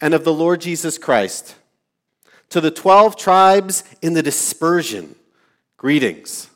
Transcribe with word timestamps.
and 0.00 0.14
of 0.14 0.24
the 0.24 0.32
Lord 0.32 0.60
Jesus 0.60 0.98
Christ. 0.98 1.54
To 2.50 2.60
the 2.60 2.70
12 2.70 3.16
tribes 3.16 3.84
in 4.02 4.14
the 4.14 4.22
dispersion, 4.22 5.16
greetings. 5.76 6.48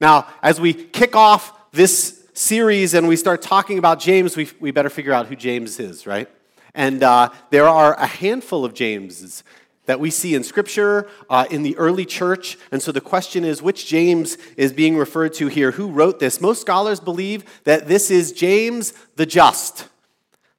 Now, 0.00 0.26
as 0.42 0.60
we 0.60 0.74
kick 0.74 1.16
off 1.16 1.70
this 1.72 2.24
series 2.34 2.94
and 2.94 3.08
we 3.08 3.16
start 3.16 3.40
talking 3.40 3.78
about 3.78 4.00
James, 4.00 4.36
we, 4.36 4.48
we 4.60 4.70
better 4.70 4.90
figure 4.90 5.12
out 5.12 5.26
who 5.26 5.36
James 5.36 5.80
is, 5.80 6.06
right? 6.06 6.28
And 6.74 7.02
uh, 7.02 7.30
there 7.50 7.68
are 7.68 7.94
a 7.94 8.06
handful 8.06 8.64
of 8.64 8.74
Jameses 8.74 9.44
that 9.86 10.00
we 10.00 10.10
see 10.10 10.34
in 10.34 10.42
Scripture, 10.42 11.08
uh, 11.28 11.46
in 11.50 11.62
the 11.62 11.76
early 11.76 12.04
church. 12.04 12.58
And 12.72 12.82
so 12.82 12.90
the 12.90 13.00
question 13.00 13.44
is 13.44 13.62
which 13.62 13.86
James 13.86 14.36
is 14.56 14.72
being 14.72 14.96
referred 14.96 15.34
to 15.34 15.48
here? 15.48 15.72
Who 15.72 15.88
wrote 15.88 16.18
this? 16.18 16.40
Most 16.40 16.60
scholars 16.60 17.00
believe 17.00 17.44
that 17.64 17.86
this 17.86 18.10
is 18.10 18.32
James 18.32 18.92
the 19.16 19.26
Just, 19.26 19.88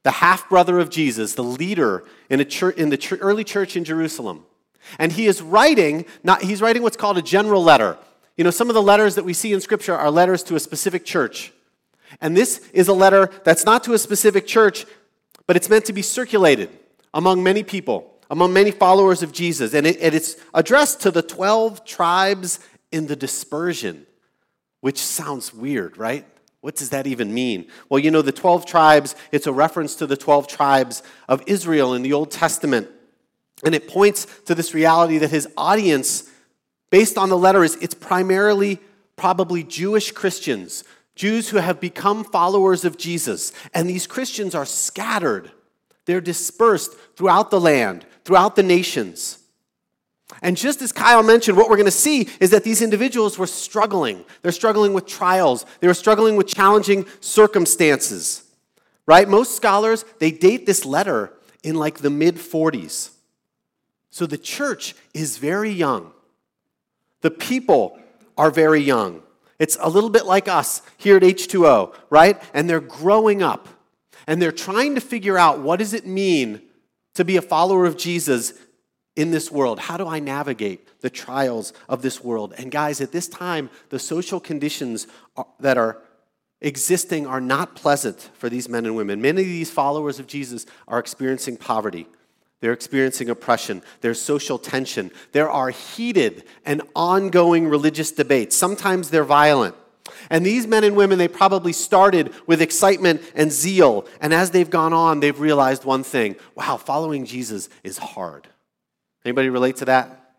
the 0.05 0.11
half 0.11 0.47
brother 0.47 0.77
of 0.77 0.91
Jesus, 0.91 1.33
the 1.33 1.43
leader 1.43 2.05
in, 2.29 2.47
church, 2.47 2.77
in 2.77 2.89
the 2.89 3.17
early 3.21 3.43
church 3.43 3.75
in 3.75 3.83
Jerusalem. 3.83 4.45
And 4.99 5.11
he 5.11 5.25
is 5.25 5.41
writing, 5.41 6.05
not, 6.23 6.43
he's 6.43 6.61
writing 6.61 6.83
what's 6.83 6.95
called 6.95 7.17
a 7.17 7.23
general 7.23 7.63
letter. 7.63 7.97
You 8.37 8.43
know, 8.43 8.51
some 8.51 8.69
of 8.69 8.75
the 8.75 8.83
letters 8.83 9.15
that 9.15 9.25
we 9.25 9.33
see 9.33 9.51
in 9.51 9.61
Scripture 9.61 9.95
are 9.95 10.11
letters 10.11 10.43
to 10.43 10.55
a 10.55 10.59
specific 10.59 11.05
church. 11.05 11.51
And 12.21 12.37
this 12.37 12.69
is 12.71 12.87
a 12.87 12.93
letter 12.93 13.31
that's 13.43 13.65
not 13.65 13.83
to 13.85 13.93
a 13.93 13.97
specific 13.97 14.45
church, 14.45 14.85
but 15.47 15.55
it's 15.55 15.69
meant 15.69 15.85
to 15.85 15.93
be 15.93 16.03
circulated 16.03 16.69
among 17.11 17.41
many 17.41 17.63
people 17.63 18.11
among 18.29 18.53
many 18.53 18.71
followers 18.71 19.21
of 19.21 19.31
Jesus. 19.31 19.75
And, 19.75 19.85
it, 19.85 19.99
and 20.01 20.15
it's 20.15 20.35
addressed 20.53 21.01
to 21.01 21.11
the 21.11 21.21
12 21.21 21.85
tribes 21.85 22.59
in 22.91 23.05
the 23.05 23.15
dispersion, 23.15 24.07
which 24.81 24.97
sounds 24.97 25.53
weird, 25.53 25.95
right? 25.97 26.25
What 26.65 26.75
does 26.75 26.89
that 26.89 27.05
even 27.05 27.31
mean? 27.31 27.67
Well, 27.89 27.99
you 27.99 28.09
know, 28.09 28.23
the 28.23 28.31
12 28.31 28.65
tribes, 28.65 29.15
it's 29.31 29.45
a 29.45 29.53
reference 29.53 29.93
to 29.97 30.07
the 30.07 30.17
12 30.17 30.47
tribes 30.47 31.03
of 31.29 31.43
Israel 31.45 31.93
in 31.93 32.01
the 32.01 32.13
Old 32.13 32.31
Testament. 32.31 32.89
And 33.63 33.75
it 33.75 33.87
points 33.87 34.25
to 34.45 34.55
this 34.55 34.73
reality 34.73 35.19
that 35.19 35.29
his 35.29 35.47
audience, 35.55 36.27
based 36.89 37.19
on 37.19 37.29
the 37.29 37.37
letter, 37.37 37.63
is 37.63 37.75
it's 37.81 37.93
primarily 37.93 38.79
probably 39.15 39.63
Jewish 39.63 40.11
Christians, 40.11 40.83
Jews 41.13 41.49
who 41.49 41.57
have 41.57 41.79
become 41.79 42.23
followers 42.23 42.83
of 42.83 42.97
Jesus. 42.97 43.53
And 43.71 43.87
these 43.87 44.07
Christians 44.07 44.55
are 44.55 44.65
scattered, 44.65 45.51
they're 46.05 46.19
dispersed 46.19 46.93
throughout 47.15 47.51
the 47.51 47.61
land 47.61 48.07
throughout 48.25 48.55
the 48.55 48.63
nations. 48.63 49.37
And 50.41 50.57
just 50.57 50.81
as 50.81 50.91
Kyle 50.91 51.23
mentioned, 51.23 51.57
what 51.57 51.69
we're 51.69 51.77
going 51.77 51.85
to 51.85 51.91
see 51.91 52.29
is 52.39 52.51
that 52.51 52.63
these 52.63 52.81
individuals 52.81 53.37
were 53.37 53.47
struggling. 53.47 54.25
They're 54.41 54.51
struggling 54.51 54.93
with 54.93 55.05
trials, 55.05 55.65
they 55.79 55.87
were 55.87 55.93
struggling 55.93 56.35
with 56.35 56.47
challenging 56.47 57.05
circumstances. 57.19 58.43
Right? 59.07 59.29
Most 59.29 59.55
scholars, 59.55 60.03
they 60.19 60.31
date 60.31 60.65
this 60.65 60.83
letter 60.83 61.31
in 61.63 61.75
like 61.75 61.99
the 61.99 62.09
mid 62.09 62.35
40s. 62.35 63.11
So 64.09 64.25
the 64.25 64.37
church 64.37 64.95
is 65.13 65.37
very 65.37 65.71
young. 65.71 66.11
The 67.21 67.31
people 67.31 67.99
are 68.37 68.49
very 68.49 68.81
young. 68.81 69.21
It's 69.59 69.77
a 69.79 69.89
little 69.89 70.09
bit 70.09 70.25
like 70.25 70.47
us 70.47 70.81
here 70.97 71.17
at 71.17 71.23
H2O, 71.23 71.95
right? 72.09 72.41
And 72.53 72.69
they're 72.69 72.79
growing 72.79 73.41
up. 73.41 73.67
And 74.27 74.41
they're 74.41 74.51
trying 74.51 74.95
to 74.95 75.01
figure 75.01 75.37
out 75.37 75.59
what 75.59 75.79
does 75.79 75.93
it 75.93 76.05
mean 76.05 76.61
to 77.13 77.23
be 77.23 77.37
a 77.37 77.41
follower 77.41 77.85
of 77.85 77.97
Jesus 77.97 78.53
in 79.15 79.31
this 79.31 79.51
world? 79.51 79.79
How 79.79 79.97
do 79.97 80.07
I 80.07 80.19
navigate 80.19 81.01
the 81.01 81.09
trials 81.09 81.73
of 81.87 82.01
this 82.01 82.23
world? 82.23 82.53
And 82.57 82.71
guys, 82.71 83.01
at 83.01 83.11
this 83.11 83.27
time, 83.27 83.69
the 83.89 83.99
social 83.99 84.39
conditions 84.39 85.07
that 85.59 85.77
are 85.77 86.01
existing 86.61 87.27
are 87.27 87.41
not 87.41 87.75
pleasant 87.75 88.29
for 88.33 88.49
these 88.49 88.67
men 88.67 88.85
and 88.85 88.95
women. 88.95 89.21
Many 89.21 89.41
of 89.41 89.47
these 89.47 89.71
followers 89.71 90.19
of 90.19 90.27
Jesus 90.27 90.65
are 90.87 90.99
experiencing 90.99 91.57
poverty. 91.57 92.07
They're 92.61 92.73
experiencing 92.73 93.29
oppression. 93.29 93.81
There's 94.01 94.19
social 94.19 94.57
tension. 94.57 95.11
There 95.33 95.49
are 95.49 95.69
heated 95.69 96.43
and 96.65 96.81
ongoing 96.95 97.67
religious 97.67 98.11
debates. 98.11 98.55
Sometimes 98.55 99.09
they're 99.09 99.23
violent. 99.23 99.75
And 100.29 100.45
these 100.45 100.65
men 100.65 100.83
and 100.83 100.95
women, 100.95 101.17
they 101.17 101.27
probably 101.27 101.73
started 101.73 102.33
with 102.47 102.61
excitement 102.61 103.21
and 103.35 103.51
zeal. 103.51 104.07
And 104.21 104.33
as 104.33 104.51
they've 104.51 104.69
gone 104.69 104.93
on, 104.93 105.19
they've 105.19 105.39
realized 105.39 105.83
one 105.83 106.03
thing 106.03 106.35
wow, 106.55 106.77
following 106.77 107.25
Jesus 107.25 107.69
is 107.83 107.97
hard. 107.97 108.47
Anybody 109.25 109.49
relate 109.49 109.77
to 109.77 109.85
that? 109.85 110.33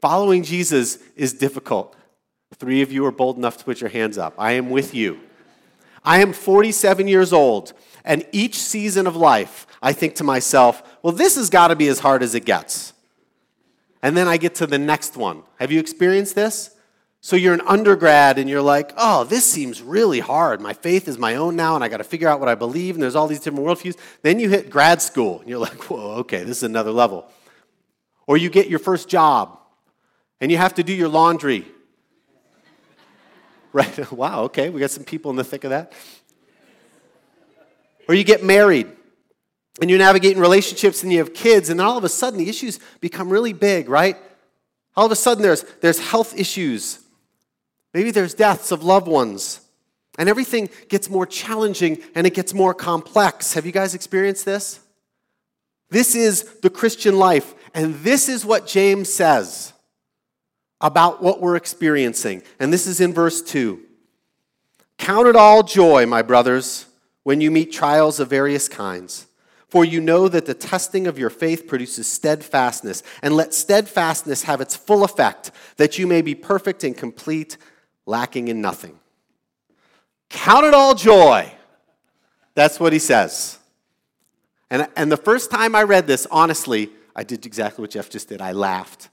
Following 0.00 0.42
Jesus 0.42 0.98
is 1.14 1.34
difficult. 1.34 1.94
Three 2.54 2.82
of 2.82 2.90
you 2.90 3.04
are 3.04 3.12
bold 3.12 3.36
enough 3.36 3.58
to 3.58 3.64
put 3.64 3.80
your 3.80 3.90
hands 3.90 4.16
up. 4.16 4.34
I 4.38 4.52
am 4.52 4.70
with 4.70 4.94
you. 4.94 5.20
I 6.02 6.20
am 6.20 6.32
47 6.32 7.06
years 7.06 7.32
old, 7.32 7.74
and 8.04 8.24
each 8.32 8.58
season 8.58 9.06
of 9.06 9.14
life, 9.14 9.66
I 9.82 9.92
think 9.92 10.14
to 10.16 10.24
myself, 10.24 10.82
well, 11.02 11.12
this 11.12 11.36
has 11.36 11.50
got 11.50 11.68
to 11.68 11.76
be 11.76 11.88
as 11.88 11.98
hard 11.98 12.22
as 12.22 12.34
it 12.34 12.46
gets. 12.46 12.94
And 14.02 14.16
then 14.16 14.26
I 14.26 14.36
get 14.36 14.54
to 14.56 14.66
the 14.66 14.78
next 14.78 15.16
one. 15.16 15.42
Have 15.58 15.70
you 15.70 15.80
experienced 15.80 16.34
this? 16.34 16.70
So 17.20 17.34
you're 17.34 17.52
an 17.52 17.62
undergrad 17.66 18.38
and 18.38 18.48
you're 18.48 18.62
like, 18.62 18.92
oh, 18.96 19.24
this 19.24 19.44
seems 19.44 19.82
really 19.82 20.20
hard. 20.20 20.60
My 20.60 20.72
faith 20.72 21.08
is 21.08 21.18
my 21.18 21.34
own 21.34 21.56
now 21.56 21.74
and 21.74 21.82
I 21.82 21.88
got 21.88 21.96
to 21.96 22.04
figure 22.04 22.28
out 22.28 22.38
what 22.38 22.48
I 22.48 22.54
believe 22.54 22.94
and 22.94 23.02
there's 23.02 23.16
all 23.16 23.26
these 23.26 23.40
different 23.40 23.66
worldviews. 23.66 23.96
Then 24.22 24.38
you 24.38 24.48
hit 24.48 24.70
grad 24.70 25.02
school 25.02 25.40
and 25.40 25.48
you're 25.48 25.58
like, 25.58 25.90
whoa, 25.90 26.18
okay, 26.18 26.44
this 26.44 26.58
is 26.58 26.62
another 26.62 26.92
level. 26.92 27.28
Or 28.28 28.36
you 28.36 28.48
get 28.48 28.68
your 28.68 28.78
first 28.78 29.08
job 29.08 29.58
and 30.40 30.52
you 30.52 30.56
have 30.56 30.74
to 30.74 30.84
do 30.84 30.92
your 30.92 31.08
laundry. 31.08 31.66
Right? 33.70 34.12
wow, 34.12 34.44
okay, 34.44 34.70
we 34.70 34.80
got 34.80 34.90
some 34.90 35.04
people 35.04 35.30
in 35.30 35.36
the 35.36 35.44
thick 35.44 35.62
of 35.64 35.70
that. 35.70 35.92
Or 38.08 38.14
you 38.14 38.24
get 38.24 38.42
married 38.42 38.86
and 39.80 39.90
you're 39.90 39.98
navigating 39.98 40.40
relationships 40.40 41.02
and 41.02 41.12
you 41.12 41.18
have 41.18 41.34
kids 41.34 41.68
and 41.68 41.78
then 41.78 41.86
all 41.86 41.98
of 41.98 42.04
a 42.04 42.08
sudden 42.08 42.38
the 42.38 42.48
issues 42.48 42.80
become 43.00 43.28
really 43.28 43.52
big, 43.52 43.90
right? 43.90 44.16
All 44.96 45.04
of 45.04 45.12
a 45.12 45.16
sudden 45.16 45.42
there's, 45.42 45.64
there's 45.82 45.98
health 45.98 46.34
issues 46.38 47.00
Maybe 47.94 48.10
there's 48.10 48.34
deaths 48.34 48.70
of 48.70 48.84
loved 48.84 49.08
ones. 49.08 49.60
And 50.18 50.28
everything 50.28 50.68
gets 50.88 51.08
more 51.08 51.26
challenging 51.26 51.98
and 52.14 52.26
it 52.26 52.34
gets 52.34 52.52
more 52.52 52.74
complex. 52.74 53.54
Have 53.54 53.66
you 53.66 53.72
guys 53.72 53.94
experienced 53.94 54.44
this? 54.44 54.80
This 55.90 56.14
is 56.14 56.42
the 56.60 56.70
Christian 56.70 57.18
life. 57.18 57.54
And 57.74 57.94
this 57.96 58.28
is 58.28 58.44
what 58.44 58.66
James 58.66 59.12
says 59.12 59.72
about 60.80 61.22
what 61.22 61.40
we're 61.40 61.56
experiencing. 61.56 62.42
And 62.60 62.72
this 62.72 62.86
is 62.86 63.00
in 63.00 63.12
verse 63.12 63.42
2. 63.42 63.80
Count 64.98 65.28
it 65.28 65.36
all 65.36 65.62
joy, 65.62 66.06
my 66.06 66.22
brothers, 66.22 66.86
when 67.22 67.40
you 67.40 67.50
meet 67.50 67.72
trials 67.72 68.20
of 68.20 68.28
various 68.28 68.68
kinds. 68.68 69.26
For 69.68 69.84
you 69.84 70.00
know 70.00 70.28
that 70.28 70.46
the 70.46 70.54
testing 70.54 71.06
of 71.06 71.18
your 71.18 71.28
faith 71.30 71.66
produces 71.66 72.06
steadfastness. 72.06 73.02
And 73.22 73.36
let 73.36 73.52
steadfastness 73.52 74.44
have 74.44 74.60
its 74.60 74.74
full 74.74 75.04
effect, 75.04 75.50
that 75.76 75.98
you 75.98 76.06
may 76.06 76.22
be 76.22 76.34
perfect 76.34 76.84
and 76.84 76.96
complete 76.96 77.58
lacking 78.06 78.48
in 78.48 78.60
nothing. 78.60 78.98
Count 80.30 80.64
it 80.64 80.74
all 80.74 80.94
joy. 80.94 81.52
That's 82.54 82.80
what 82.80 82.92
he 82.92 82.98
says. 82.98 83.58
And, 84.70 84.88
and 84.96 85.12
the 85.12 85.16
first 85.16 85.50
time 85.50 85.74
I 85.74 85.82
read 85.82 86.06
this, 86.06 86.26
honestly, 86.30 86.90
I 87.18 87.24
did 87.24 87.44
exactly 87.46 87.82
what 87.82 87.90
Jeff 87.90 88.08
just 88.08 88.28
did. 88.28 88.40
I 88.40 88.52
laughed. 88.52 89.08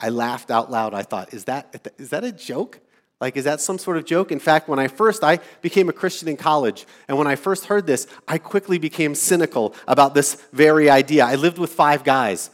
I 0.00 0.08
laughed 0.08 0.50
out 0.50 0.70
loud. 0.70 0.94
I 0.94 1.02
thought, 1.02 1.34
is 1.34 1.44
that, 1.44 1.92
is 1.98 2.08
that 2.08 2.24
a 2.24 2.32
joke? 2.32 2.80
Like, 3.20 3.36
is 3.36 3.44
that 3.44 3.60
some 3.60 3.78
sort 3.78 3.98
of 3.98 4.06
joke? 4.06 4.32
In 4.32 4.38
fact, 4.38 4.66
when 4.66 4.78
I 4.78 4.88
first, 4.88 5.22
I 5.22 5.40
became 5.60 5.90
a 5.90 5.92
Christian 5.92 6.26
in 6.26 6.38
college, 6.38 6.86
and 7.06 7.18
when 7.18 7.26
I 7.26 7.36
first 7.36 7.66
heard 7.66 7.86
this, 7.86 8.06
I 8.26 8.38
quickly 8.38 8.78
became 8.78 9.14
cynical 9.14 9.74
about 9.86 10.14
this 10.14 10.36
very 10.54 10.88
idea. 10.88 11.26
I 11.26 11.34
lived 11.34 11.58
with 11.58 11.70
five 11.70 12.02
guys. 12.02 12.48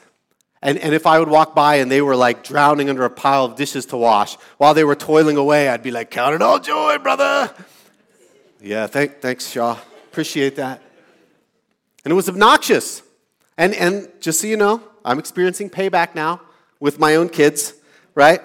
And, 0.61 0.77
and 0.77 0.93
if 0.93 1.07
I 1.07 1.21
would 1.21 1.29
walk 1.29 1.55
by 1.55 1.77
and 1.77 1.89
they 1.89 2.03
were 2.03 2.17
like 2.17 2.43
drowning 2.43 2.91
under 2.91 3.05
a 3.05 3.11
pile 3.11 3.45
of 3.45 3.55
dishes 3.55 3.87
to 3.87 3.97
wash, 3.97 4.35
while 4.59 4.75
they 4.75 4.83
were 4.83 4.97
toiling 4.97 5.37
away, 5.37 5.69
I'd 5.69 5.85
be 5.85 5.93
like, 5.93 6.11
Count 6.11 6.35
it 6.35 6.43
all 6.43 6.59
joy, 6.59 6.99
brother. 6.99 7.55
Yeah, 8.61 8.89
thank, 8.89 9.21
thanks, 9.21 9.49
Shaw. 9.49 9.79
Appreciate 10.11 10.57
that. 10.57 10.83
And 12.05 12.11
it 12.11 12.17
was 12.17 12.29
obnoxious. 12.29 13.03
And, 13.57 13.73
and 13.75 14.09
just 14.21 14.41
so 14.41 14.49
you 14.49 14.57
know, 14.57 14.83
I'm 15.07 15.19
experiencing 15.19 15.71
payback 15.71 16.15
now 16.15 16.43
with 16.81 16.99
my 16.99 17.15
own 17.15 17.31
kids, 17.31 17.73
right? 18.15 18.43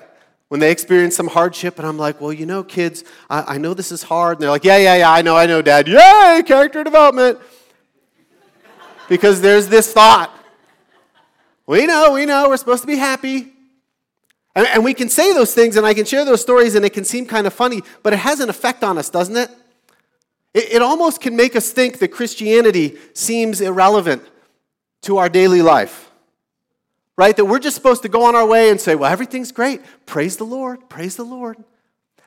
When 0.47 0.59
they 0.59 0.71
experience 0.71 1.15
some 1.15 1.27
hardship, 1.27 1.79
and 1.79 1.87
I'm 1.87 1.97
like, 1.97 2.21
well, 2.21 2.31
you 2.31 2.45
know, 2.45 2.63
kids, 2.63 3.03
I, 3.29 3.55
I 3.55 3.57
know 3.57 3.73
this 3.73 3.91
is 3.91 4.03
hard. 4.03 4.37
And 4.37 4.43
they're 4.43 4.49
like, 4.49 4.63
yeah, 4.63 4.77
yeah, 4.77 4.95
yeah, 4.95 5.11
I 5.11 5.21
know, 5.21 5.35
I 5.35 5.45
know, 5.45 5.61
Dad. 5.61 5.87
Yay, 5.87 6.43
character 6.45 6.83
development. 6.83 7.39
because 9.09 9.41
there's 9.41 9.67
this 9.67 9.91
thought 9.91 10.37
we 11.71 11.85
know, 11.85 12.11
we 12.11 12.25
know, 12.25 12.49
we're 12.49 12.57
supposed 12.57 12.81
to 12.81 12.87
be 12.87 12.97
happy. 12.97 13.53
And, 14.55 14.67
and 14.67 14.83
we 14.83 14.93
can 14.93 15.07
say 15.07 15.31
those 15.33 15.53
things 15.53 15.77
and 15.77 15.85
I 15.85 15.93
can 15.93 16.03
share 16.03 16.25
those 16.25 16.41
stories 16.41 16.75
and 16.75 16.83
it 16.83 16.89
can 16.89 17.05
seem 17.05 17.25
kind 17.25 17.47
of 17.47 17.53
funny, 17.53 17.81
but 18.03 18.11
it 18.11 18.19
has 18.19 18.41
an 18.41 18.49
effect 18.49 18.83
on 18.83 18.97
us, 18.97 19.09
doesn't 19.09 19.37
it? 19.37 19.49
It, 20.53 20.73
it 20.73 20.81
almost 20.81 21.21
can 21.21 21.37
make 21.37 21.55
us 21.55 21.71
think 21.71 21.99
that 21.99 22.09
Christianity 22.09 22.97
seems 23.13 23.61
irrelevant 23.61 24.21
to 25.03 25.17
our 25.17 25.29
daily 25.29 25.61
life. 25.61 26.10
Right? 27.21 27.37
That 27.37 27.45
we're 27.45 27.59
just 27.59 27.75
supposed 27.75 28.01
to 28.01 28.09
go 28.09 28.23
on 28.23 28.35
our 28.35 28.47
way 28.47 28.71
and 28.71 28.81
say, 28.81 28.95
well, 28.95 29.11
everything's 29.11 29.51
great. 29.51 29.81
Praise 30.07 30.37
the 30.37 30.43
Lord, 30.43 30.89
praise 30.89 31.17
the 31.17 31.23
Lord, 31.23 31.55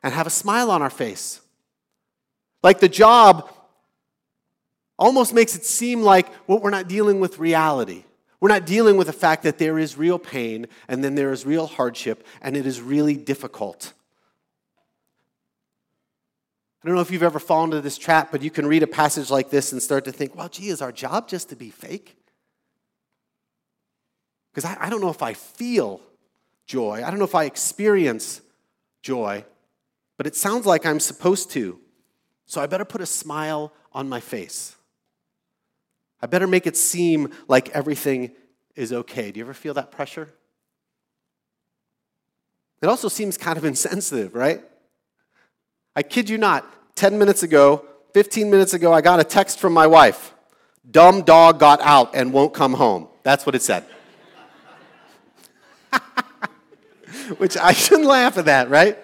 and 0.05 0.14
have 0.14 0.29
a 0.29 0.31
smile 0.31 0.70
on 0.70 0.82
our 0.82 0.88
face. 0.88 1.41
Like 2.62 2.79
the 2.79 2.88
job 2.88 3.52
almost 4.96 5.35
makes 5.35 5.56
it 5.56 5.64
seem 5.64 6.02
like 6.02 6.29
well, 6.46 6.61
we're 6.61 6.70
not 6.70 6.87
dealing 6.87 7.19
with 7.19 7.41
reality. 7.41 8.05
We're 8.38 8.50
not 8.50 8.67
dealing 8.67 8.96
with 8.96 9.08
the 9.08 9.12
fact 9.12 9.43
that 9.43 9.58
there 9.58 9.81
is 9.81 9.99
real 9.99 10.17
pain 10.17 10.69
and 10.87 11.02
then 11.02 11.17
there 11.17 11.32
is 11.32 11.44
real 11.44 11.67
hardship 11.67 12.25
and 12.40 12.56
it 12.56 12.64
is 12.64 12.81
really 12.81 13.17
difficult. 13.17 13.93
I 16.85 16.87
don't 16.87 16.94
know 16.94 17.02
if 17.02 17.11
you've 17.11 17.25
ever 17.25 17.40
fallen 17.40 17.70
into 17.70 17.81
this 17.81 17.99
trap, 17.99 18.31
but 18.31 18.43
you 18.43 18.50
can 18.52 18.64
read 18.64 18.85
a 18.85 18.87
passage 18.87 19.29
like 19.29 19.50
this 19.50 19.73
and 19.73 19.82
start 19.82 20.05
to 20.05 20.12
think, 20.12 20.37
well, 20.37 20.49
gee, 20.49 20.69
is 20.69 20.81
our 20.81 20.93
job 20.93 21.26
just 21.26 21.49
to 21.49 21.56
be 21.56 21.70
fake? 21.70 22.17
Because 24.54 24.64
I, 24.64 24.86
I 24.86 24.90
don't 24.90 25.00
know 25.00 25.10
if 25.10 25.20
I 25.20 25.34
feel 25.34 26.00
joy. 26.64 27.02
I 27.04 27.10
don't 27.10 27.18
know 27.18 27.24
if 27.24 27.34
I 27.34 27.44
experience 27.44 28.40
joy, 29.02 29.44
but 30.16 30.28
it 30.28 30.36
sounds 30.36 30.64
like 30.64 30.86
I'm 30.86 31.00
supposed 31.00 31.50
to. 31.52 31.80
So 32.46 32.60
I 32.60 32.66
better 32.66 32.84
put 32.84 33.00
a 33.00 33.06
smile 33.06 33.72
on 33.92 34.08
my 34.08 34.20
face. 34.20 34.76
I 36.22 36.26
better 36.26 36.46
make 36.46 36.68
it 36.68 36.76
seem 36.76 37.32
like 37.48 37.68
everything 37.70 38.30
is 38.76 38.92
okay. 38.92 39.32
Do 39.32 39.38
you 39.38 39.44
ever 39.44 39.54
feel 39.54 39.74
that 39.74 39.90
pressure? 39.90 40.28
It 42.80 42.86
also 42.86 43.08
seems 43.08 43.36
kind 43.36 43.58
of 43.58 43.64
insensitive, 43.72 44.36
right? 44.36 44.62
I 45.96 46.02
kid 46.02 46.28
you 46.28 46.38
not, 46.38 46.64
10 46.94 47.18
minutes 47.18 47.42
ago, 47.42 47.84
15 48.14 48.50
minutes 48.50 48.72
ago, 48.72 48.92
I 48.92 49.00
got 49.00 49.18
a 49.18 49.24
text 49.24 49.58
from 49.58 49.72
my 49.72 49.88
wife. 49.88 50.32
Dumb 50.88 51.22
dog 51.22 51.58
got 51.58 51.80
out 51.80 52.14
and 52.14 52.32
won't 52.32 52.54
come 52.54 52.74
home. 52.74 53.08
That's 53.24 53.44
what 53.44 53.56
it 53.56 53.62
said. 53.62 53.84
Which 57.38 57.56
I 57.56 57.73
shouldn't 57.73 58.08
laugh 58.08 58.38
at 58.38 58.46
that, 58.46 58.70
right? 58.70 58.99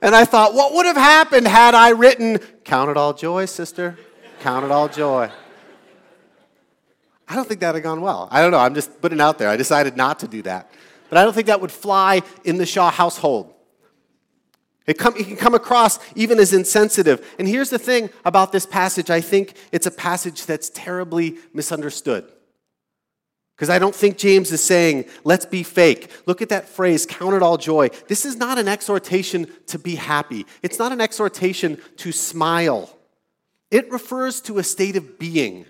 And 0.00 0.14
I 0.14 0.24
thought, 0.24 0.54
what 0.54 0.74
would 0.74 0.86
have 0.86 0.96
happened 0.96 1.48
had 1.48 1.74
I 1.74 1.90
written, 1.90 2.38
Count 2.64 2.90
it 2.90 2.96
all 2.96 3.14
joy, 3.14 3.46
sister? 3.46 3.98
Count 4.40 4.64
it 4.64 4.70
all 4.70 4.88
joy. 4.88 5.30
I 7.28 7.34
don't 7.34 7.46
think 7.46 7.60
that 7.60 7.74
had 7.74 7.82
gone 7.82 8.00
well. 8.00 8.28
I 8.30 8.40
don't 8.40 8.52
know. 8.52 8.58
I'm 8.58 8.74
just 8.74 9.00
putting 9.00 9.18
it 9.18 9.22
out 9.22 9.38
there. 9.38 9.48
I 9.48 9.56
decided 9.56 9.96
not 9.96 10.20
to 10.20 10.28
do 10.28 10.42
that. 10.42 10.70
But 11.08 11.18
I 11.18 11.24
don't 11.24 11.34
think 11.34 11.46
that 11.48 11.60
would 11.60 11.72
fly 11.72 12.22
in 12.44 12.58
the 12.58 12.66
Shaw 12.66 12.90
household. 12.90 13.54
It, 14.86 14.98
come, 14.98 15.14
it, 15.16 15.26
can 15.26 15.36
come 15.36 15.54
across 15.54 15.98
even 16.14 16.38
as 16.38 16.54
insensitive. 16.54 17.34
And 17.38 17.46
here's 17.46 17.68
the 17.68 17.78
thing 17.78 18.08
about 18.24 18.52
this 18.52 18.64
passage 18.64 19.10
I 19.10 19.20
think 19.20 19.54
it's 19.72 19.86
a 19.86 19.90
passage 19.90 20.46
that's 20.46 20.70
terribly 20.70 21.36
misunderstood. 21.52 22.32
Because 23.58 23.70
I 23.70 23.80
don't 23.80 23.94
think 23.94 24.18
James 24.18 24.52
is 24.52 24.62
saying, 24.62 25.06
let's 25.24 25.44
be 25.44 25.64
fake. 25.64 26.12
Look 26.26 26.40
at 26.42 26.50
that 26.50 26.68
phrase, 26.68 27.04
count 27.04 27.34
it 27.34 27.42
all 27.42 27.56
joy. 27.56 27.88
This 28.06 28.24
is 28.24 28.36
not 28.36 28.56
an 28.56 28.68
exhortation 28.68 29.48
to 29.66 29.80
be 29.80 29.96
happy, 29.96 30.46
it's 30.62 30.78
not 30.78 30.92
an 30.92 31.00
exhortation 31.00 31.80
to 31.96 32.12
smile. 32.12 32.94
It 33.72 33.90
refers 33.90 34.40
to 34.42 34.58
a 34.58 34.62
state 34.62 34.94
of 34.94 35.18
being 35.18 35.66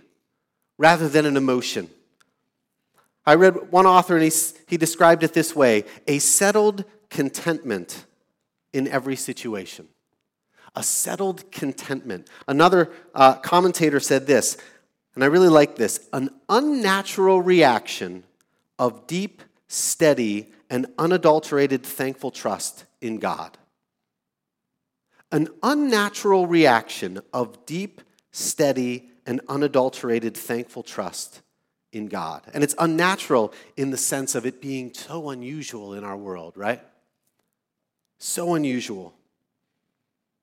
rather 0.76 1.08
than 1.08 1.24
an 1.24 1.36
emotion. 1.36 1.88
I 3.24 3.34
read 3.36 3.72
one 3.72 3.86
author 3.86 4.16
and 4.16 4.24
he, 4.24 4.32
he 4.68 4.76
described 4.76 5.22
it 5.24 5.32
this 5.32 5.56
way 5.56 5.84
a 6.06 6.18
settled 6.18 6.84
contentment 7.08 8.04
in 8.74 8.86
every 8.86 9.16
situation. 9.16 9.88
A 10.76 10.82
settled 10.82 11.50
contentment. 11.50 12.28
Another 12.46 12.92
uh, 13.14 13.36
commentator 13.36 13.98
said 13.98 14.26
this, 14.26 14.58
and 15.18 15.24
I 15.24 15.26
really 15.26 15.48
like 15.48 15.74
this 15.74 16.08
an 16.12 16.30
unnatural 16.48 17.42
reaction 17.42 18.22
of 18.78 19.08
deep, 19.08 19.42
steady, 19.66 20.52
and 20.70 20.86
unadulterated 20.96 21.82
thankful 21.82 22.30
trust 22.30 22.84
in 23.00 23.18
God. 23.18 23.58
An 25.32 25.48
unnatural 25.60 26.46
reaction 26.46 27.20
of 27.32 27.66
deep, 27.66 28.00
steady, 28.30 29.08
and 29.26 29.40
unadulterated 29.48 30.36
thankful 30.36 30.84
trust 30.84 31.42
in 31.90 32.06
God. 32.06 32.42
And 32.54 32.62
it's 32.62 32.76
unnatural 32.78 33.52
in 33.76 33.90
the 33.90 33.96
sense 33.96 34.36
of 34.36 34.46
it 34.46 34.62
being 34.62 34.94
so 34.94 35.30
unusual 35.30 35.94
in 35.94 36.04
our 36.04 36.16
world, 36.16 36.52
right? 36.56 36.80
So 38.18 38.54
unusual. 38.54 39.17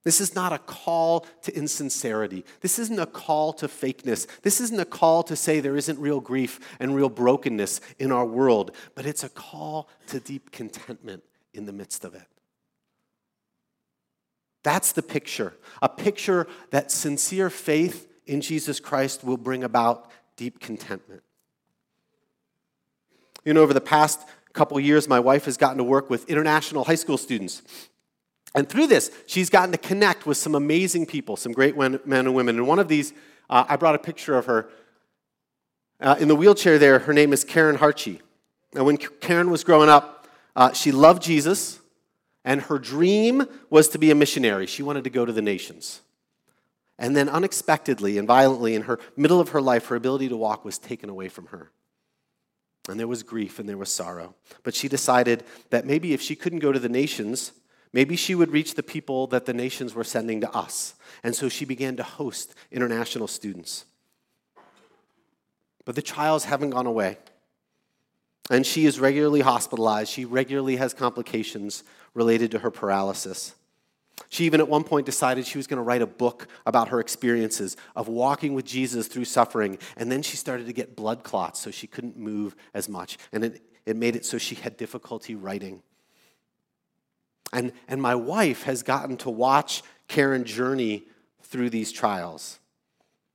This 0.06 0.22
is 0.22 0.36
not 0.36 0.54
a 0.54 0.60
call 0.60 1.26
to 1.42 1.58
insincerity. 1.58 2.46
This 2.62 2.78
isn't 2.78 3.00
a 3.00 3.08
call 3.08 3.52
to 3.54 3.68
fakeness. 3.68 4.28
This 4.44 4.62
isn't 4.62 4.80
a 4.80 4.86
call 4.86 5.24
to 5.24 5.36
say 5.36 5.60
there 5.60 5.76
isn't 5.76 6.00
real 6.00 6.20
grief 6.22 6.60
and 6.80 6.96
real 6.96 7.10
brokenness 7.10 7.82
in 7.98 8.12
our 8.12 8.26
world, 8.26 8.72
but 8.94 9.08
it's 9.08 9.24
a 9.24 9.30
call 9.30 9.90
to 10.08 10.20
deep 10.20 10.52
contentment 10.52 11.24
in 11.56 11.66
the 11.66 11.74
midst 11.74 12.06
of 12.06 12.14
it. 12.14 12.28
That's 14.62 14.92
the 14.92 15.02
picture. 15.02 15.56
A 15.82 15.90
picture 15.90 16.46
that 16.70 16.92
sincere 16.92 17.50
faith 17.50 18.08
in 18.28 18.42
Jesus 18.42 18.80
Christ 18.80 19.24
will 19.24 19.38
bring 19.38 19.64
about 19.64 20.12
deep 20.38 20.60
contentment. 20.60 21.24
You 23.44 23.56
know, 23.56 23.62
over 23.62 23.74
the 23.74 23.82
past 23.82 24.22
couple 24.54 24.80
years, 24.80 25.08
my 25.08 25.20
wife 25.20 25.46
has 25.46 25.58
gotten 25.58 25.78
to 25.78 25.84
work 25.84 26.12
with 26.12 26.30
international 26.30 26.84
high 26.84 26.96
school 26.96 27.18
students. 27.18 27.64
And 28.56 28.70
through 28.70 28.88
this, 28.88 29.12
she's 29.28 29.50
gotten 29.50 29.74
to 29.74 29.78
connect 29.78 30.26
with 30.26 30.38
some 30.38 30.56
amazing 30.56 31.06
people, 31.06 31.36
some 31.36 31.52
great 31.52 31.78
men 31.78 32.00
and 32.08 32.34
women. 32.34 32.56
And 32.56 32.66
one 32.66 32.80
of 32.80 32.88
these, 32.88 33.14
uh, 33.50 33.66
I 33.68 33.76
brought 33.76 33.96
a 33.96 34.00
picture 34.00 34.38
of 34.38 34.46
her. 34.46 34.70
Uh, 36.00 36.16
in 36.20 36.30
the 36.30 36.36
wheelchair 36.36 36.80
there, 36.80 37.00
her 37.00 37.14
name 37.14 37.34
is 37.34 37.44
Karen 37.44 37.78
Harchie. 37.78 38.22
And 38.74 38.86
when 38.86 38.98
Karen 38.98 39.50
was 39.50 39.64
growing 39.66 39.90
up, 39.90 40.28
uh, 40.56 40.72
she 40.72 40.94
loved 40.94 41.22
Jesus, 41.22 41.80
and 42.46 42.62
her 42.64 42.80
dream 42.80 43.46
was 43.70 43.90
to 43.90 43.98
be 43.98 44.10
a 44.10 44.16
missionary. 44.16 44.68
She 44.68 44.84
wanted 44.84 45.04
to 45.04 45.10
go 45.10 45.26
to 45.26 45.34
the 45.34 45.42
nations. 45.42 46.02
And 46.98 47.16
then, 47.16 47.28
unexpectedly 47.28 48.18
and 48.18 48.26
violently, 48.26 48.74
in 48.74 48.84
her 48.84 49.00
middle 49.18 49.42
of 49.42 49.50
her 49.50 49.62
life, 49.62 49.88
her 49.88 49.98
ability 49.98 50.30
to 50.30 50.38
walk 50.38 50.64
was 50.64 50.78
taken 50.78 51.10
away 51.10 51.28
from 51.28 51.48
her. 51.48 51.72
And 52.88 52.98
there 52.98 53.08
was 53.08 53.24
grief 53.24 53.60
and 53.60 53.68
there 53.68 53.78
was 53.78 53.92
sorrow. 53.92 54.36
But 54.64 54.76
she 54.76 54.88
decided 54.88 55.44
that 55.72 55.86
maybe 55.86 56.14
if 56.14 56.22
she 56.22 56.36
couldn't 56.36 56.60
go 56.60 56.72
to 56.72 56.80
the 56.80 56.88
nations, 56.88 57.52
maybe 57.96 58.18
she 58.18 58.36
would 58.36 58.52
reach 58.52 58.76
the 58.76 58.84
people 58.84 59.26
that 59.28 59.46
the 59.46 59.54
nations 59.54 59.96
were 59.96 60.04
sending 60.04 60.42
to 60.42 60.52
us. 60.52 60.96
And 61.24 61.34
so 61.34 61.48
she 61.48 61.64
began 61.64 61.96
to 61.96 62.04
host 62.04 62.54
international 62.70 63.30
students. 63.30 63.86
But 65.86 65.96
the 65.96 66.02
trials 66.02 66.44
haven't 66.44 66.72
gone 66.72 66.88
away. 66.88 67.18
And 68.52 68.66
she 68.66 68.86
is 68.86 69.00
regularly 69.00 69.40
hospitalized. 69.40 70.12
She 70.12 70.26
regularly 70.26 70.76
has 70.76 70.94
complications 70.94 71.86
related 72.14 72.52
to 72.52 72.60
her 72.60 72.70
paralysis. 72.70 73.56
She 74.30 74.44
even 74.44 74.60
at 74.60 74.68
one 74.68 74.84
point 74.84 75.06
decided 75.06 75.48
she 75.48 75.58
was 75.58 75.66
going 75.66 75.78
to 75.78 75.84
write 75.84 76.02
a 76.02 76.08
book 76.08 76.50
about 76.66 76.90
her 76.90 77.00
experiences 77.00 77.78
of 77.96 78.10
walking 78.10 78.54
with 78.54 78.66
Jesus 78.66 79.08
through 79.08 79.26
suffering. 79.26 79.78
And 79.96 80.12
then 80.12 80.22
she 80.22 80.36
started 80.36 80.68
to 80.68 80.74
get 80.74 80.98
blood 80.98 81.24
clots, 81.24 81.62
so 81.62 81.72
she 81.72 81.88
couldn't 81.88 82.18
move 82.18 82.58
as 82.74 82.90
much. 82.90 83.18
And 83.32 83.46
it, 83.46 83.62
it 83.86 83.96
made 83.96 84.18
it 84.18 84.26
so 84.26 84.38
she 84.38 84.56
had 84.56 84.76
difficulty 84.76 85.34
writing. 85.34 85.82
And, 87.54 87.72
and 87.88 88.02
my 88.02 88.16
wife 88.16 88.64
has 88.64 88.84
gotten 88.84 89.18
to 89.18 89.30
watch 89.30 89.84
Karen 90.08 90.44
journey 90.44 91.04
through 91.44 91.70
these 91.70 91.92
trials. 91.92 92.60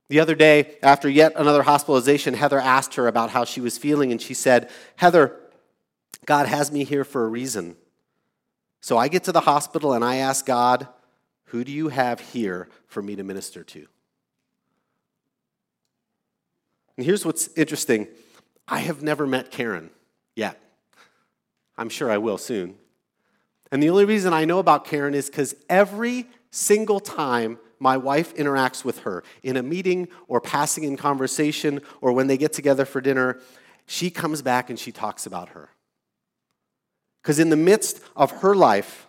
The 0.09 0.19
other 0.19 0.35
day, 0.35 0.75
after 0.83 1.09
yet 1.09 1.33
another 1.35 1.63
hospitalization, 1.63 2.33
Heather 2.33 2.59
asked 2.59 2.95
her 2.95 3.07
about 3.07 3.29
how 3.29 3.45
she 3.45 3.61
was 3.61 3.77
feeling, 3.77 4.11
and 4.11 4.21
she 4.21 4.33
said, 4.33 4.69
Heather, 4.97 5.37
God 6.25 6.47
has 6.47 6.71
me 6.71 6.83
here 6.83 7.03
for 7.03 7.23
a 7.23 7.29
reason. 7.29 7.77
So 8.81 8.97
I 8.97 9.07
get 9.07 9.23
to 9.25 9.31
the 9.31 9.41
hospital 9.41 9.93
and 9.93 10.03
I 10.03 10.17
ask 10.17 10.45
God, 10.45 10.87
Who 11.45 11.63
do 11.63 11.71
you 11.71 11.89
have 11.89 12.19
here 12.19 12.67
for 12.87 13.01
me 13.01 13.15
to 13.15 13.23
minister 13.23 13.63
to? 13.63 13.87
And 16.97 17.05
here's 17.05 17.25
what's 17.25 17.49
interesting 17.55 18.07
I 18.67 18.79
have 18.79 19.01
never 19.01 19.25
met 19.25 19.51
Karen 19.51 19.91
yet. 20.35 20.59
I'm 21.77 21.89
sure 21.89 22.11
I 22.11 22.17
will 22.17 22.37
soon. 22.37 22.75
And 23.71 23.81
the 23.81 23.89
only 23.89 24.05
reason 24.05 24.33
I 24.33 24.45
know 24.45 24.59
about 24.59 24.85
Karen 24.85 25.13
is 25.13 25.29
because 25.29 25.55
every 25.69 26.27
single 26.49 26.99
time 26.99 27.57
my 27.79 27.97
wife 27.97 28.35
interacts 28.35 28.83
with 28.83 28.99
her 28.99 29.23
in 29.41 29.57
a 29.57 29.63
meeting 29.63 30.07
or 30.27 30.41
passing 30.41 30.83
in 30.83 30.97
conversation 30.97 31.81
or 32.01 32.11
when 32.11 32.27
they 32.27 32.37
get 32.37 32.53
together 32.53 32.85
for 32.85 33.01
dinner, 33.01 33.39
she 33.85 34.09
comes 34.09 34.41
back 34.41 34.69
and 34.69 34.77
she 34.77 34.91
talks 34.91 35.25
about 35.25 35.49
her. 35.49 35.69
Because 37.21 37.39
in 37.39 37.49
the 37.49 37.55
midst 37.55 38.01
of 38.15 38.31
her 38.41 38.55
life, 38.55 39.07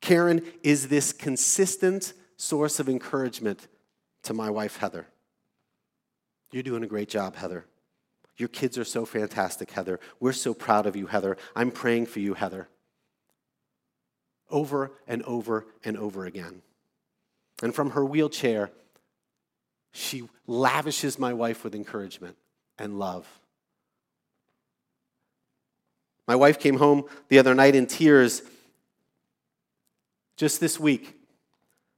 Karen 0.00 0.42
is 0.62 0.88
this 0.88 1.12
consistent 1.12 2.14
source 2.36 2.80
of 2.80 2.88
encouragement 2.88 3.68
to 4.24 4.34
my 4.34 4.50
wife, 4.50 4.78
Heather. 4.78 5.06
You're 6.50 6.62
doing 6.62 6.84
a 6.84 6.88
great 6.88 7.08
job, 7.08 7.36
Heather. 7.36 7.66
Your 8.36 8.48
kids 8.48 8.78
are 8.78 8.84
so 8.84 9.04
fantastic, 9.04 9.70
Heather. 9.70 10.00
We're 10.20 10.32
so 10.32 10.54
proud 10.54 10.86
of 10.86 10.96
you, 10.96 11.06
Heather. 11.06 11.36
I'm 11.54 11.70
praying 11.70 12.06
for 12.06 12.20
you, 12.20 12.34
Heather. 12.34 12.68
Over 14.52 14.92
and 15.08 15.22
over 15.24 15.66
and 15.84 15.96
over 15.96 16.26
again. 16.26 16.62
And 17.62 17.74
from 17.74 17.90
her 17.90 18.04
wheelchair, 18.04 18.70
she 19.92 20.28
lavishes 20.46 21.18
my 21.18 21.32
wife 21.32 21.64
with 21.64 21.74
encouragement 21.74 22.36
and 22.78 22.98
love. 22.98 23.26
My 26.26 26.36
wife 26.36 26.58
came 26.58 26.76
home 26.76 27.04
the 27.28 27.38
other 27.38 27.54
night 27.54 27.74
in 27.74 27.86
tears 27.86 28.42
just 30.36 30.60
this 30.60 30.78
week, 30.78 31.16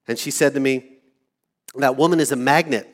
and 0.08 0.18
she 0.18 0.30
said 0.30 0.54
to 0.54 0.60
me, 0.60 0.98
That 1.74 1.96
woman 1.96 2.20
is 2.20 2.32
a 2.32 2.36
magnet. 2.36 2.90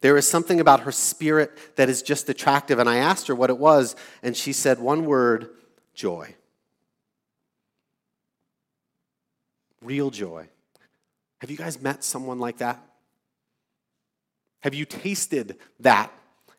There 0.00 0.16
is 0.16 0.26
something 0.26 0.60
about 0.60 0.80
her 0.80 0.92
spirit 0.92 1.76
that 1.76 1.88
is 1.88 2.02
just 2.02 2.28
attractive. 2.28 2.78
And 2.78 2.88
I 2.88 2.96
asked 2.96 3.28
her 3.28 3.34
what 3.34 3.50
it 3.50 3.58
was, 3.58 3.94
and 4.22 4.36
she 4.36 4.52
said 4.52 4.80
one 4.80 5.04
word 5.04 5.50
joy. 5.94 6.34
Real 9.82 10.10
joy. 10.10 10.48
Have 11.38 11.50
you 11.50 11.56
guys 11.56 11.80
met 11.80 12.04
someone 12.04 12.38
like 12.38 12.58
that? 12.58 12.80
Have 14.60 14.74
you 14.74 14.84
tasted 14.84 15.58
that 15.80 16.12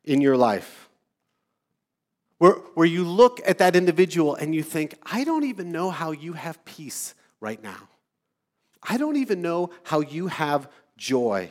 in 0.04 0.20
your 0.20 0.36
life? 0.36 0.90
Where, 2.38 2.56
where 2.74 2.86
you 2.86 3.06
look 3.06 3.40
at 3.46 3.60
that 3.60 3.76
individual 3.76 4.36
and 4.36 4.54
you 4.54 4.62
think, 4.62 4.96
I 5.04 5.24
don't 5.24 5.46
even 5.46 5.72
know 5.72 5.90
how 5.90 6.12
you 6.12 6.34
have 6.34 6.64
peace 6.66 7.16
right 7.40 7.64
now. 7.64 7.88
I 8.82 8.98
don't 8.98 9.16
even 9.16 9.42
know 9.42 9.70
how 9.84 10.02
you 10.02 10.28
have 10.28 10.70
joy. 10.98 11.50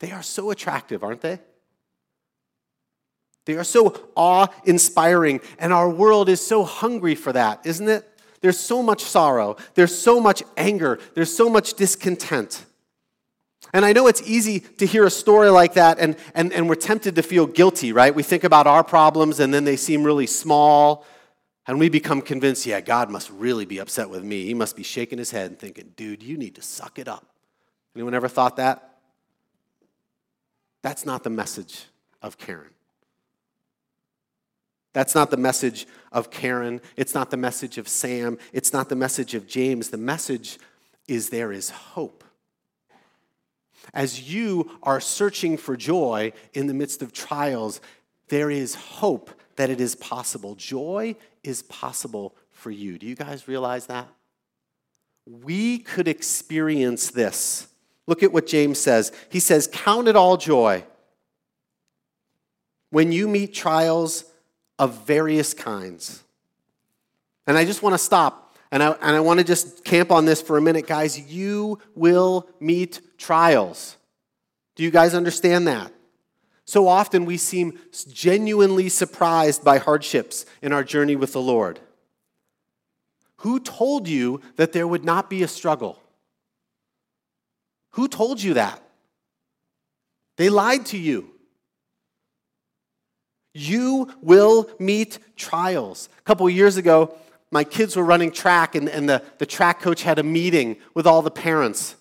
They 0.00 0.10
are 0.10 0.22
so 0.22 0.50
attractive, 0.50 1.04
aren't 1.04 1.20
they? 1.20 1.38
They 3.44 3.56
are 3.56 3.64
so 3.64 4.08
awe 4.16 4.48
inspiring, 4.64 5.40
and 5.58 5.72
our 5.72 5.88
world 5.88 6.28
is 6.28 6.44
so 6.44 6.64
hungry 6.64 7.14
for 7.14 7.32
that, 7.32 7.64
isn't 7.64 7.88
it? 7.88 8.10
There's 8.44 8.60
so 8.60 8.82
much 8.82 9.00
sorrow, 9.00 9.56
there's 9.72 9.98
so 9.98 10.20
much 10.20 10.42
anger, 10.58 10.98
there's 11.14 11.34
so 11.34 11.48
much 11.48 11.72
discontent. 11.72 12.66
And 13.72 13.86
I 13.86 13.94
know 13.94 14.06
it's 14.06 14.20
easy 14.20 14.60
to 14.60 14.84
hear 14.84 15.06
a 15.06 15.10
story 15.10 15.48
like 15.48 15.72
that, 15.72 15.98
and, 15.98 16.14
and, 16.34 16.52
and 16.52 16.68
we're 16.68 16.74
tempted 16.74 17.14
to 17.14 17.22
feel 17.22 17.46
guilty, 17.46 17.90
right? 17.94 18.14
We 18.14 18.22
think 18.22 18.44
about 18.44 18.66
our 18.66 18.84
problems, 18.84 19.40
and 19.40 19.54
then 19.54 19.64
they 19.64 19.76
seem 19.76 20.04
really 20.04 20.26
small, 20.26 21.06
and 21.66 21.80
we 21.80 21.88
become 21.88 22.20
convinced, 22.20 22.66
yeah, 22.66 22.82
God 22.82 23.08
must 23.08 23.30
really 23.30 23.64
be 23.64 23.78
upset 23.78 24.10
with 24.10 24.22
me. 24.22 24.44
He 24.44 24.52
must 24.52 24.76
be 24.76 24.82
shaking 24.82 25.16
his 25.16 25.30
head 25.30 25.52
and 25.52 25.58
thinking, 25.58 25.94
dude, 25.96 26.22
you 26.22 26.36
need 26.36 26.56
to 26.56 26.60
suck 26.60 26.98
it 26.98 27.08
up. 27.08 27.26
Anyone 27.96 28.12
ever 28.12 28.28
thought 28.28 28.56
that? 28.56 28.98
That's 30.82 31.06
not 31.06 31.22
the 31.22 31.30
message 31.30 31.86
of 32.20 32.36
Karen. 32.36 32.73
That's 34.94 35.14
not 35.14 35.30
the 35.30 35.36
message 35.36 35.86
of 36.10 36.30
Karen. 36.30 36.80
It's 36.96 37.14
not 37.14 37.30
the 37.30 37.36
message 37.36 37.76
of 37.76 37.86
Sam. 37.86 38.38
It's 38.52 38.72
not 38.72 38.88
the 38.88 38.96
message 38.96 39.34
of 39.34 39.46
James. 39.46 39.90
The 39.90 39.98
message 39.98 40.58
is 41.06 41.28
there 41.28 41.52
is 41.52 41.68
hope. 41.68 42.24
As 43.92 44.32
you 44.32 44.70
are 44.82 45.00
searching 45.00 45.58
for 45.58 45.76
joy 45.76 46.32
in 46.54 46.66
the 46.66 46.74
midst 46.74 47.02
of 47.02 47.12
trials, 47.12 47.82
there 48.28 48.50
is 48.50 48.74
hope 48.74 49.30
that 49.56 49.68
it 49.68 49.80
is 49.80 49.94
possible. 49.94 50.54
Joy 50.54 51.16
is 51.42 51.62
possible 51.64 52.34
for 52.50 52.70
you. 52.70 52.96
Do 52.96 53.06
you 53.06 53.14
guys 53.14 53.46
realize 53.46 53.86
that? 53.86 54.08
We 55.26 55.78
could 55.78 56.08
experience 56.08 57.10
this 57.10 57.68
Look 58.06 58.22
at 58.22 58.32
what 58.32 58.46
James 58.46 58.78
says. 58.78 59.12
He 59.30 59.40
says, 59.40 59.68
Count 59.72 60.08
it 60.08 60.16
all 60.16 60.36
joy 60.36 60.84
when 62.90 63.12
you 63.12 63.26
meet 63.26 63.54
trials 63.54 64.24
of 64.78 65.06
various 65.06 65.54
kinds. 65.54 66.22
And 67.46 67.56
I 67.56 67.64
just 67.64 67.82
want 67.82 67.94
to 67.94 67.98
stop 67.98 68.44
and 68.74 68.82
I, 68.82 68.90
and 68.90 69.14
I 69.14 69.20
want 69.20 69.38
to 69.38 69.44
just 69.44 69.84
camp 69.84 70.10
on 70.10 70.24
this 70.24 70.42
for 70.42 70.58
a 70.58 70.60
minute, 70.60 70.88
guys. 70.88 71.16
You 71.16 71.78
will 71.94 72.48
meet 72.58 73.00
trials. 73.18 73.96
Do 74.74 74.82
you 74.82 74.90
guys 74.90 75.14
understand 75.14 75.68
that? 75.68 75.92
So 76.64 76.88
often 76.88 77.24
we 77.24 77.36
seem 77.36 77.78
genuinely 78.12 78.88
surprised 78.88 79.62
by 79.62 79.78
hardships 79.78 80.44
in 80.60 80.72
our 80.72 80.82
journey 80.82 81.14
with 81.14 81.32
the 81.32 81.40
Lord. 81.40 81.78
Who 83.38 83.60
told 83.60 84.08
you 84.08 84.40
that 84.56 84.72
there 84.72 84.88
would 84.88 85.04
not 85.04 85.30
be 85.30 85.44
a 85.44 85.48
struggle? 85.48 86.02
Who 87.90 88.08
told 88.08 88.42
you 88.42 88.54
that? 88.54 88.82
They 90.36 90.48
lied 90.48 90.86
to 90.86 90.98
you. 90.98 91.30
You 93.54 94.12
will 94.20 94.68
meet 94.78 95.18
trials. 95.36 96.08
A 96.18 96.22
couple 96.22 96.50
years 96.50 96.76
ago, 96.76 97.16
my 97.50 97.64
kids 97.64 97.96
were 97.96 98.04
running 98.04 98.32
track, 98.32 98.74
and, 98.74 98.88
and 98.88 99.08
the, 99.08 99.22
the 99.38 99.46
track 99.46 99.80
coach 99.80 100.02
had 100.02 100.18
a 100.18 100.24
meeting 100.24 100.76
with 100.92 101.06
all 101.06 101.22
the 101.22 101.30
parents. 101.30 101.94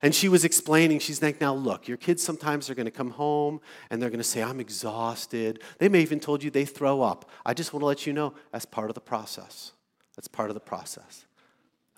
And 0.00 0.14
she 0.14 0.28
was 0.28 0.44
explaining, 0.44 0.98
she's 1.00 1.22
like, 1.22 1.40
now 1.40 1.54
look, 1.54 1.88
your 1.88 1.96
kids 1.96 2.22
sometimes 2.22 2.70
are 2.70 2.74
going 2.74 2.84
to 2.84 2.92
come 2.92 3.10
home 3.10 3.60
and 3.88 4.02
they're 4.02 4.10
going 4.10 4.18
to 4.18 4.24
say, 4.24 4.42
I'm 4.42 4.60
exhausted. 4.60 5.62
They 5.78 5.88
may 5.88 6.02
even 6.02 6.20
told 6.20 6.42
you 6.42 6.50
they 6.50 6.66
throw 6.66 7.00
up. 7.00 7.30
I 7.46 7.54
just 7.54 7.72
want 7.72 7.80
to 7.80 7.86
let 7.86 8.06
you 8.06 8.12
know 8.12 8.34
that's 8.52 8.66
part 8.66 8.90
of 8.90 8.94
the 8.94 9.00
process. 9.00 9.72
That's 10.14 10.28
part 10.28 10.50
of 10.50 10.54
the 10.54 10.60
process. 10.60 11.24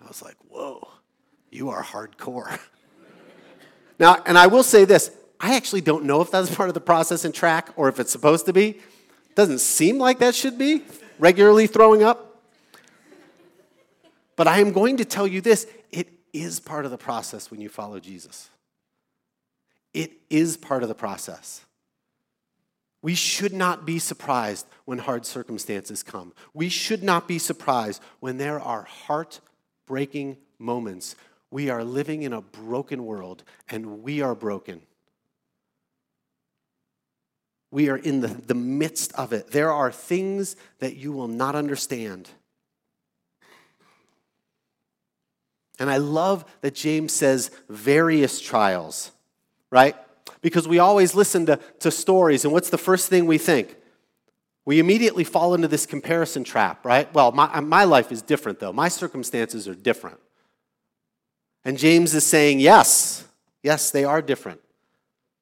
I 0.01 0.07
was 0.07 0.21
like, 0.21 0.37
whoa, 0.47 0.87
you 1.51 1.69
are 1.69 1.83
hardcore. 1.83 2.59
Now, 3.99 4.21
and 4.27 4.37
I 4.37 4.45
will 4.45 4.61
say 4.61 4.85
this 4.85 5.09
I 5.39 5.55
actually 5.55 5.81
don't 5.81 6.05
know 6.05 6.21
if 6.21 6.31
that's 6.31 6.53
part 6.55 6.69
of 6.69 6.73
the 6.73 6.81
process 6.81 7.25
in 7.25 7.31
track 7.31 7.69
or 7.75 7.89
if 7.89 7.99
it's 7.99 8.11
supposed 8.11 8.45
to 8.47 8.53
be. 8.53 8.79
Doesn't 9.35 9.59
seem 9.59 9.97
like 9.97 10.19
that 10.19 10.35
should 10.35 10.57
be 10.57 10.83
regularly 11.19 11.67
throwing 11.67 12.03
up. 12.03 12.41
But 14.35 14.47
I 14.47 14.59
am 14.59 14.71
going 14.71 14.97
to 14.97 15.05
tell 15.05 15.27
you 15.27 15.41
this 15.41 15.67
it 15.91 16.09
is 16.33 16.59
part 16.59 16.85
of 16.85 16.91
the 16.91 16.97
process 16.97 17.49
when 17.51 17.61
you 17.61 17.69
follow 17.69 17.99
Jesus. 17.99 18.49
It 19.93 20.13
is 20.29 20.57
part 20.57 20.83
of 20.83 20.89
the 20.89 20.95
process. 20.95 21.65
We 23.01 23.15
should 23.15 23.53
not 23.53 23.85
be 23.85 23.99
surprised 23.99 24.67
when 24.85 24.97
hard 24.97 25.25
circumstances 25.25 26.03
come. 26.03 26.33
We 26.53 26.69
should 26.69 27.03
not 27.03 27.27
be 27.27 27.39
surprised 27.39 28.01
when 28.19 28.37
there 28.37 28.59
are 28.59 28.83
heart 28.83 29.39
breaking 29.85 30.37
moments 30.59 31.15
we 31.49 31.69
are 31.69 31.83
living 31.83 32.23
in 32.23 32.33
a 32.33 32.41
broken 32.41 33.05
world, 33.05 33.43
and 33.69 34.03
we 34.03 34.21
are 34.21 34.35
broken. 34.35 34.81
We 37.71 37.89
are 37.89 37.97
in 37.97 38.21
the, 38.21 38.27
the 38.27 38.53
midst 38.53 39.13
of 39.13 39.33
it. 39.33 39.51
There 39.51 39.71
are 39.71 39.91
things 39.91 40.55
that 40.79 40.95
you 40.95 41.11
will 41.11 41.27
not 41.27 41.55
understand. 41.55 42.29
And 45.79 45.89
I 45.89 45.97
love 45.97 46.45
that 46.61 46.73
James 46.73 47.13
says 47.13 47.51
various 47.69 48.39
trials, 48.39 49.11
right? 49.69 49.95
Because 50.41 50.67
we 50.67 50.79
always 50.79 51.13
listen 51.13 51.45
to, 51.47 51.59
to 51.79 51.91
stories, 51.91 52.45
and 52.45 52.53
what's 52.53 52.69
the 52.69 52.77
first 52.77 53.09
thing 53.09 53.25
we 53.25 53.37
think? 53.37 53.75
We 54.65 54.79
immediately 54.79 55.23
fall 55.23 55.53
into 55.53 55.67
this 55.67 55.85
comparison 55.85 56.43
trap, 56.43 56.85
right? 56.85 57.13
Well, 57.13 57.31
my, 57.31 57.45
uh, 57.53 57.61
my 57.61 57.85
life 57.85 58.11
is 58.11 58.21
different, 58.21 58.59
though. 58.59 58.73
My 58.73 58.89
circumstances 58.89 59.67
are 59.67 59.75
different. 59.75 60.19
And 61.63 61.77
James 61.77 62.13
is 62.13 62.25
saying, 62.25 62.59
yes, 62.59 63.25
yes, 63.63 63.91
they 63.91 64.03
are 64.03 64.21
different. 64.21 64.61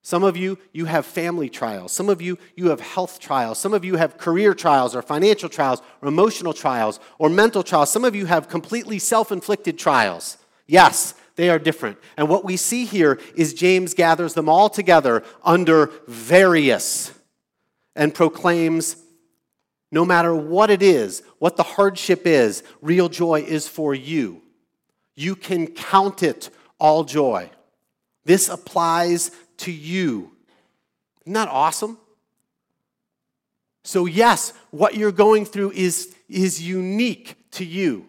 Some 0.06 0.24
of 0.24 0.38
you, 0.38 0.60
you 0.72 0.86
have 0.86 1.04
family 1.04 1.50
trials. 1.50 1.92
Some 1.92 2.10
of 2.10 2.22
you, 2.22 2.38
you 2.56 2.70
have 2.70 2.80
health 2.80 3.20
trials. 3.20 3.58
Some 3.58 3.74
of 3.74 3.84
you 3.84 3.96
have 3.96 4.20
career 4.20 4.54
trials 4.54 4.96
or 4.96 5.02
financial 5.02 5.50
trials 5.50 5.82
or 6.00 6.08
emotional 6.08 6.54
trials 6.54 7.00
or 7.18 7.28
mental 7.28 7.64
trials. 7.64 7.92
Some 7.92 8.06
of 8.06 8.16
you 8.16 8.28
have 8.28 8.48
completely 8.48 9.00
self 9.00 9.32
inflicted 9.32 9.80
trials. 9.80 10.38
Yes, 10.68 11.16
they 11.36 11.50
are 11.50 11.58
different. 11.58 11.98
And 12.18 12.30
what 12.30 12.46
we 12.46 12.56
see 12.56 12.86
here 12.86 13.20
is 13.36 13.56
James 13.56 13.96
gathers 13.96 14.36
them 14.36 14.48
all 14.48 14.70
together 14.70 15.24
under 15.44 15.92
various 16.08 17.12
and 17.96 18.14
proclaims 18.14 18.98
no 19.92 20.06
matter 20.06 20.36
what 20.36 20.70
it 20.70 20.84
is, 20.84 21.24
what 21.40 21.58
the 21.58 21.64
hardship 21.64 22.28
is, 22.28 22.62
real 22.82 23.10
joy 23.10 23.42
is 23.42 23.68
for 23.68 23.96
you 23.96 24.44
you 25.16 25.36
can 25.36 25.68
count 25.68 26.22
it 26.24 26.50
all 26.80 27.04
joy. 27.04 27.50
This 28.26 28.50
applies 28.50 29.32
to 29.60 29.72
you. 29.72 30.32
Isn't 31.24 31.34
that 31.34 31.48
awesome? 31.48 31.98
So, 33.84 34.06
yes, 34.06 34.54
what 34.72 34.96
you're 34.96 35.12
going 35.12 35.46
through 35.46 35.72
is, 35.72 36.16
is 36.28 36.62
unique 36.62 37.36
to 37.52 37.66
you. 37.66 38.08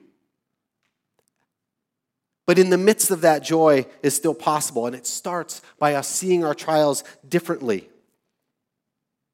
But 2.46 2.58
in 2.58 2.70
the 2.70 2.78
midst 2.78 3.10
of 3.10 3.22
that, 3.22 3.42
joy 3.42 3.86
is 4.02 4.14
still 4.14 4.34
possible, 4.34 4.86
and 4.86 4.94
it 4.94 5.06
starts 5.06 5.60
by 5.78 5.94
us 5.94 6.08
seeing 6.08 6.44
our 6.44 6.54
trials 6.54 7.04
differently. 7.28 7.90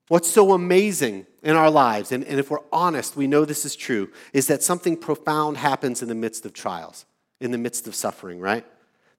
What's 0.08 0.28
so 0.28 0.52
amazing 0.52 1.26
in 1.42 1.54
our 1.54 1.70
lives, 1.70 2.10
and, 2.10 2.24
and 2.24 2.40
if 2.40 2.50
we're 2.50 2.58
honest, 2.72 3.16
we 3.16 3.26
know 3.26 3.44
this 3.44 3.64
is 3.64 3.76
true, 3.76 4.10
is 4.32 4.46
that 4.46 4.62
something 4.62 4.96
profound 4.96 5.58
happens 5.58 6.02
in 6.02 6.08
the 6.08 6.14
midst 6.14 6.44
of 6.46 6.52
trials 6.52 7.04
in 7.42 7.50
the 7.50 7.58
midst 7.58 7.88
of 7.88 7.94
suffering, 7.94 8.40
right? 8.40 8.64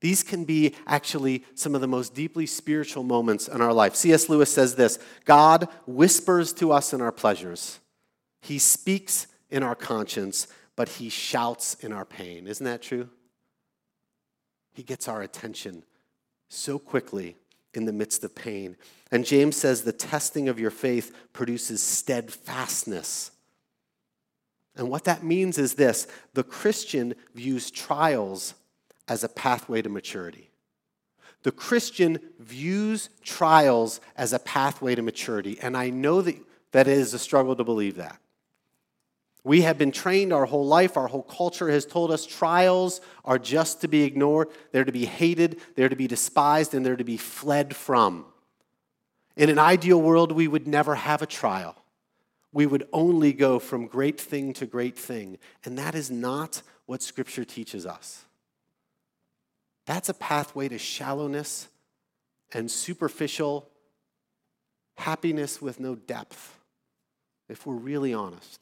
These 0.04 0.22
can 0.22 0.44
be 0.44 0.76
actually 0.86 1.46
some 1.56 1.76
of 1.76 1.82
the 1.82 1.88
most 1.88 2.14
deeply 2.14 2.46
spiritual 2.46 3.04
moments 3.04 3.48
in 3.48 3.62
our 3.62 3.72
life. 3.72 3.96
C.S. 3.96 4.28
Lewis 4.28 4.54
says 4.54 4.76
this 4.76 5.00
God 5.24 5.70
whispers 5.88 6.52
to 6.56 6.74
us 6.74 6.92
in 6.92 7.00
our 7.00 7.14
pleasures, 7.14 7.80
He 8.42 8.60
speaks 8.60 9.28
in 9.50 9.64
our 9.64 9.76
conscience, 9.76 10.48
but 10.76 10.90
He 10.90 11.08
shouts 11.08 11.76
in 11.76 11.94
our 11.94 12.04
pain. 12.04 12.48
Isn't 12.48 12.66
that 12.66 12.82
true? 12.82 13.08
He 14.74 14.84
gets 14.84 15.08
our 15.08 15.22
attention 15.22 15.84
so 16.50 16.78
quickly 16.80 17.38
in 17.74 17.86
the 17.86 17.94
midst 17.94 18.26
of 18.26 18.36
pain. 18.36 18.76
And 19.10 19.24
James 19.24 19.56
says 19.56 19.84
the 19.84 19.94
testing 19.94 20.50
of 20.50 20.60
your 20.60 20.72
faith 20.72 21.16
produces 21.32 21.82
steadfastness. 21.82 23.32
And 24.76 24.90
what 24.90 25.06
that 25.06 25.24
means 25.24 25.58
is 25.58 25.76
this 25.76 26.08
the 26.34 26.44
Christian 26.44 27.16
views 27.34 27.72
trials 27.72 28.56
as 29.08 29.24
a 29.24 29.30
pathway 29.30 29.82
to 29.82 29.90
maturity. 29.90 30.50
The 31.44 31.52
Christian 31.52 32.20
views 32.40 33.10
trials 33.24 34.00
as 34.16 34.34
a 34.34 34.40
pathway 34.40 34.96
to 34.96 35.02
maturity, 35.02 35.60
and 35.62 35.76
I 35.76 35.90
know 35.90 36.22
that, 36.22 36.38
that 36.72 36.88
it 36.88 36.98
is 36.98 37.14
a 37.14 37.20
struggle 37.20 37.56
to 37.56 37.64
believe 37.64 37.96
that. 37.96 38.20
We 39.44 39.62
have 39.64 39.78
been 39.78 39.92
trained 39.92 40.32
our 40.32 40.46
whole 40.46 40.66
life, 40.66 40.96
our 40.96 41.08
whole 41.08 41.24
culture 41.24 41.70
has 41.70 41.86
told 41.86 42.12
us 42.12 42.26
trials 42.26 43.02
are 43.26 43.38
just 43.38 43.82
to 43.82 43.90
be 43.90 44.04
ignored, 44.04 44.48
they're 44.72 44.86
to 44.86 44.92
be 44.94 45.06
hated, 45.06 45.60
they're 45.76 45.90
to 45.90 45.98
be 45.98 46.08
despised, 46.08 46.74
and 46.74 46.86
they're 46.86 46.96
to 46.96 47.04
be 47.04 47.18
fled 47.18 47.76
from. 47.76 48.26
In 49.36 49.50
an 49.50 49.60
ideal 49.60 50.02
world, 50.02 50.32
we 50.32 50.48
would 50.48 50.68
never 50.68 50.96
have 50.96 51.22
a 51.22 51.26
trial. 51.26 51.76
We 52.54 52.66
would 52.68 52.88
only 52.94 53.34
go 53.34 53.60
from 53.60 53.88
great 53.88 54.22
thing 54.22 54.54
to 54.54 54.66
great 54.66 54.98
thing. 54.98 55.40
And 55.66 55.78
that 55.78 55.96
is 55.96 56.12
not 56.12 56.62
what 56.86 57.02
Scripture 57.02 57.44
teaches 57.44 57.86
us. 57.86 58.26
That's 59.86 60.10
a 60.10 60.14
pathway 60.14 60.70
to 60.70 60.78
shallowness 60.78 61.68
and 62.54 62.70
superficial 62.70 63.70
happiness 64.98 65.62
with 65.62 65.80
no 65.80 65.96
depth, 65.96 66.60
if 67.50 67.66
we're 67.66 67.76
really 67.76 68.14
honest. 68.14 68.60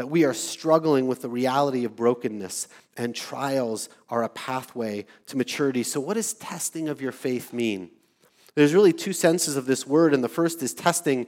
that 0.00 0.06
we 0.06 0.24
are 0.24 0.32
struggling 0.32 1.06
with 1.06 1.20
the 1.20 1.28
reality 1.28 1.84
of 1.84 1.94
brokenness, 1.94 2.68
and 2.96 3.14
trials 3.14 3.90
are 4.08 4.22
a 4.22 4.30
pathway 4.30 5.04
to 5.26 5.36
maturity. 5.36 5.82
So, 5.82 6.00
what 6.00 6.14
does 6.14 6.32
testing 6.32 6.88
of 6.88 7.02
your 7.02 7.12
faith 7.12 7.52
mean? 7.52 7.90
There's 8.54 8.72
really 8.72 8.94
two 8.94 9.12
senses 9.12 9.58
of 9.58 9.66
this 9.66 9.86
word, 9.86 10.14
and 10.14 10.24
the 10.24 10.28
first 10.30 10.62
is 10.62 10.72
testing 10.72 11.26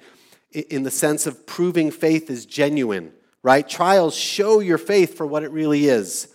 in 0.53 0.85
the 0.85 0.91
sense 0.91 1.27
of 1.27 1.47
proving 1.47 1.91
faith 1.91 2.31
is 2.31 2.47
genuine, 2.47 3.13
right? 3.43 3.69
Trials 3.69 4.15
show 4.15 4.61
your 4.61 4.79
faith 4.79 5.17
for 5.17 5.27
what 5.27 5.43
it 5.43 5.51
really 5.51 5.87
is. 5.87 6.29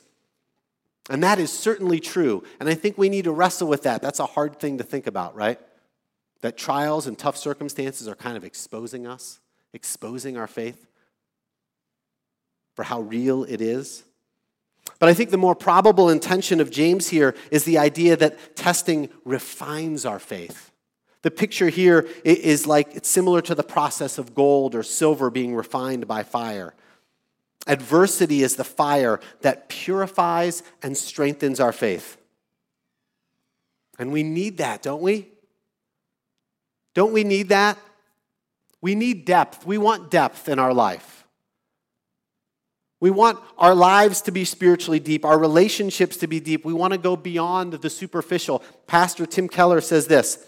And 1.09 1.23
that 1.23 1.39
is 1.39 1.51
certainly 1.51 1.99
true. 1.99 2.43
And 2.59 2.67
I 2.67 2.73
think 2.73 2.97
we 2.97 3.09
need 3.09 3.25
to 3.25 3.31
wrestle 3.31 3.67
with 3.67 3.83
that. 3.83 4.01
That's 4.01 4.19
a 4.19 4.25
hard 4.25 4.59
thing 4.59 4.77
to 4.77 4.83
think 4.83 5.07
about, 5.07 5.35
right? 5.35 5.59
That 6.41 6.57
trials 6.57 7.07
and 7.07 7.17
tough 7.17 7.37
circumstances 7.37 8.07
are 8.07 8.15
kind 8.15 8.35
of 8.35 8.43
exposing 8.43 9.07
us, 9.07 9.39
exposing 9.73 10.37
our 10.37 10.47
faith 10.47 10.85
for 12.75 12.83
how 12.83 13.01
real 13.01 13.43
it 13.45 13.61
is. 13.61 14.03
But 14.99 15.09
I 15.09 15.13
think 15.13 15.29
the 15.29 15.37
more 15.37 15.55
probable 15.55 16.09
intention 16.09 16.59
of 16.59 16.71
James 16.71 17.09
here 17.09 17.35
is 17.51 17.63
the 17.63 17.77
idea 17.77 18.15
that 18.17 18.55
testing 18.55 19.09
refines 19.25 20.05
our 20.05 20.19
faith. 20.19 20.71
The 21.21 21.31
picture 21.31 21.69
here 21.69 22.07
is 22.23 22.67
like 22.67 22.95
it's 22.95 23.09
similar 23.09 23.41
to 23.41 23.55
the 23.55 23.63
process 23.63 24.17
of 24.17 24.35
gold 24.35 24.75
or 24.75 24.83
silver 24.83 25.29
being 25.29 25.55
refined 25.55 26.07
by 26.07 26.23
fire. 26.23 26.73
Adversity 27.67 28.43
is 28.43 28.55
the 28.55 28.63
fire 28.63 29.19
that 29.41 29.69
purifies 29.69 30.63
and 30.81 30.97
strengthens 30.97 31.59
our 31.59 31.71
faith. 31.71 32.17
And 33.99 34.11
we 34.11 34.23
need 34.23 34.57
that, 34.57 34.81
don't 34.81 35.01
we? 35.01 35.29
Don't 36.93 37.13
we 37.13 37.23
need 37.23 37.49
that? 37.49 37.77
We 38.81 38.95
need 38.95 39.25
depth. 39.25 39.65
We 39.65 39.77
want 39.77 40.09
depth 40.09 40.47
in 40.47 40.59
our 40.59 40.73
life. 40.73 41.25
We 42.99 43.11
want 43.11 43.39
our 43.57 43.75
lives 43.75 44.21
to 44.23 44.31
be 44.31 44.43
spiritually 44.43 44.99
deep, 44.99 45.23
our 45.23 45.37
relationships 45.37 46.17
to 46.17 46.27
be 46.27 46.39
deep. 46.39 46.65
We 46.65 46.73
want 46.73 46.93
to 46.93 46.97
go 46.97 47.15
beyond 47.15 47.73
the 47.73 47.89
superficial. 47.89 48.63
Pastor 48.87 49.25
Tim 49.25 49.47
Keller 49.47 49.81
says 49.81 50.07
this. 50.07 50.43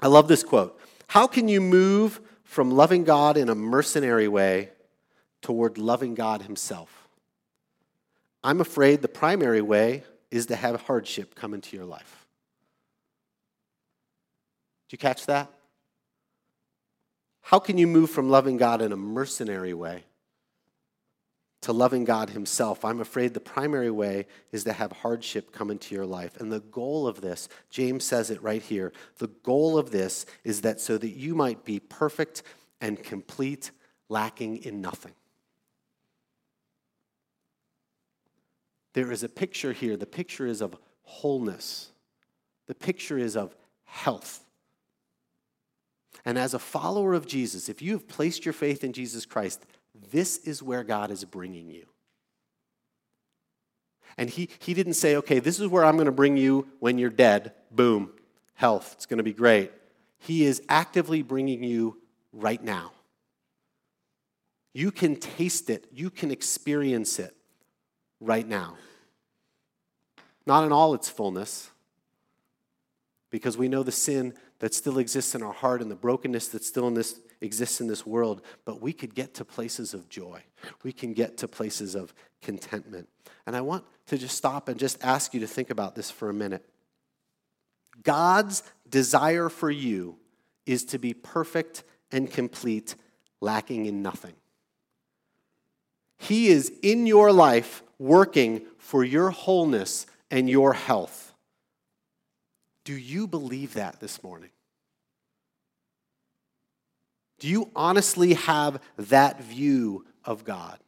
I 0.00 0.06
love 0.06 0.28
this 0.28 0.44
quote. 0.44 0.78
How 1.08 1.26
can 1.26 1.48
you 1.48 1.60
move 1.60 2.20
from 2.44 2.70
loving 2.70 3.02
God 3.02 3.36
in 3.36 3.48
a 3.48 3.54
mercenary 3.54 4.28
way 4.28 4.70
toward 5.42 5.76
loving 5.76 6.14
God 6.14 6.42
Himself? 6.42 7.08
I'm 8.42 8.60
afraid 8.60 9.02
the 9.02 9.08
primary 9.08 9.62
way 9.62 10.04
is 10.30 10.46
to 10.46 10.56
have 10.56 10.82
hardship 10.82 11.34
come 11.34 11.52
into 11.52 11.76
your 11.76 11.86
life. 11.86 12.26
Do 14.88 14.94
you 14.94 14.98
catch 14.98 15.26
that? 15.26 15.50
How 17.42 17.58
can 17.58 17.76
you 17.76 17.86
move 17.86 18.10
from 18.10 18.30
loving 18.30 18.56
God 18.56 18.80
in 18.80 18.92
a 18.92 18.96
mercenary 18.96 19.74
way 19.74 20.04
to 21.62 21.72
loving 21.72 22.04
God 22.04 22.30
Himself, 22.30 22.84
I'm 22.84 23.00
afraid 23.00 23.34
the 23.34 23.40
primary 23.40 23.90
way 23.90 24.26
is 24.50 24.64
to 24.64 24.72
have 24.72 24.90
hardship 24.92 25.52
come 25.52 25.70
into 25.70 25.94
your 25.94 26.04
life. 26.04 26.36
And 26.40 26.52
the 26.52 26.60
goal 26.60 27.06
of 27.06 27.20
this, 27.20 27.48
James 27.70 28.04
says 28.04 28.30
it 28.30 28.42
right 28.42 28.62
here, 28.62 28.92
the 29.18 29.28
goal 29.28 29.78
of 29.78 29.90
this 29.90 30.26
is 30.44 30.62
that 30.62 30.80
so 30.80 30.98
that 30.98 31.10
you 31.10 31.34
might 31.34 31.64
be 31.64 31.78
perfect 31.78 32.42
and 32.80 33.02
complete, 33.02 33.70
lacking 34.08 34.58
in 34.64 34.80
nothing. 34.80 35.12
There 38.94 39.10
is 39.10 39.22
a 39.22 39.28
picture 39.28 39.72
here. 39.72 39.96
The 39.96 40.06
picture 40.06 40.46
is 40.46 40.60
of 40.60 40.76
wholeness, 41.02 41.90
the 42.66 42.74
picture 42.74 43.18
is 43.18 43.36
of 43.36 43.54
health. 43.84 44.40
And 46.24 46.38
as 46.38 46.54
a 46.54 46.58
follower 46.58 47.14
of 47.14 47.26
Jesus, 47.26 47.68
if 47.68 47.82
you 47.82 47.92
have 47.92 48.06
placed 48.06 48.44
your 48.44 48.52
faith 48.52 48.84
in 48.84 48.92
Jesus 48.92 49.26
Christ, 49.26 49.66
this 50.10 50.38
is 50.38 50.62
where 50.62 50.84
God 50.84 51.10
is 51.10 51.24
bringing 51.24 51.68
you. 51.68 51.84
And 54.16 54.30
he, 54.30 54.48
he 54.60 54.72
didn't 54.72 54.94
say, 54.94 55.16
okay, 55.16 55.40
this 55.40 55.58
is 55.58 55.66
where 55.66 55.84
I'm 55.84 55.96
going 55.96 56.06
to 56.06 56.12
bring 56.12 56.36
you 56.36 56.68
when 56.78 56.98
you're 56.98 57.10
dead. 57.10 57.54
Boom, 57.72 58.12
health, 58.54 58.92
it's 58.92 59.06
going 59.06 59.18
to 59.18 59.24
be 59.24 59.32
great. 59.32 59.72
He 60.18 60.44
is 60.44 60.62
actively 60.68 61.22
bringing 61.22 61.64
you 61.64 61.98
right 62.32 62.62
now. 62.62 62.92
You 64.74 64.92
can 64.92 65.16
taste 65.16 65.70
it, 65.70 65.88
you 65.92 66.08
can 66.08 66.30
experience 66.30 67.18
it 67.18 67.34
right 68.22 68.46
now. 68.46 68.76
Not 70.46 70.64
in 70.64 70.72
all 70.72 70.94
its 70.94 71.08
fullness, 71.08 71.70
because 73.30 73.56
we 73.56 73.68
know 73.68 73.82
the 73.82 73.92
sin 73.92 74.34
that 74.58 74.74
still 74.74 74.98
exists 74.98 75.34
in 75.34 75.42
our 75.42 75.52
heart 75.52 75.82
and 75.82 75.90
the 75.90 75.96
brokenness 75.96 76.48
that 76.48 76.64
still 76.64 76.86
in 76.86 76.94
this, 76.94 77.20
exists 77.40 77.80
in 77.80 77.88
this 77.88 78.06
world, 78.06 78.42
but 78.64 78.80
we 78.80 78.92
could 78.92 79.14
get 79.14 79.34
to 79.34 79.44
places 79.44 79.94
of 79.94 80.08
joy. 80.08 80.42
We 80.84 80.92
can 80.92 81.14
get 81.14 81.38
to 81.38 81.48
places 81.48 81.94
of 81.94 82.14
contentment. 82.40 83.08
And 83.46 83.56
I 83.56 83.60
want 83.60 83.84
to 84.06 84.18
just 84.18 84.36
stop 84.36 84.68
and 84.68 84.78
just 84.78 85.02
ask 85.02 85.34
you 85.34 85.40
to 85.40 85.46
think 85.46 85.70
about 85.70 85.94
this 85.94 86.10
for 86.10 86.28
a 86.28 86.34
minute. 86.34 86.64
God's 88.02 88.62
desire 88.88 89.48
for 89.48 89.70
you 89.70 90.18
is 90.66 90.84
to 90.86 90.98
be 90.98 91.14
perfect 91.14 91.82
and 92.12 92.30
complete, 92.30 92.94
lacking 93.40 93.86
in 93.86 94.02
nothing. 94.02 94.34
He 96.18 96.48
is 96.48 96.72
in 96.82 97.06
your 97.06 97.32
life 97.32 97.82
working 98.02 98.62
for 98.78 99.04
your 99.04 99.30
wholeness 99.30 100.06
and 100.30 100.50
your 100.50 100.72
health. 100.72 101.32
Do 102.84 102.94
you 102.94 103.28
believe 103.28 103.74
that 103.74 104.00
this 104.00 104.24
morning? 104.24 104.50
Do 107.38 107.48
you 107.48 107.70
honestly 107.76 108.34
have 108.34 108.80
that 108.96 109.40
view 109.42 110.04
of 110.24 110.44
God? 110.44 110.78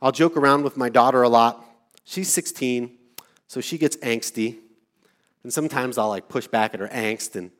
I'll 0.00 0.12
joke 0.12 0.36
around 0.36 0.62
with 0.62 0.76
my 0.76 0.88
daughter 0.90 1.22
a 1.22 1.28
lot. 1.28 1.64
She's 2.04 2.28
16, 2.32 2.96
so 3.48 3.60
she 3.60 3.78
gets 3.78 3.96
angsty. 3.96 4.58
And 5.42 5.52
sometimes 5.52 5.98
I'll 5.98 6.08
like 6.08 6.28
push 6.28 6.46
back 6.46 6.72
at 6.72 6.80
her 6.80 6.88
angst 6.88 7.34
and, 7.34 7.50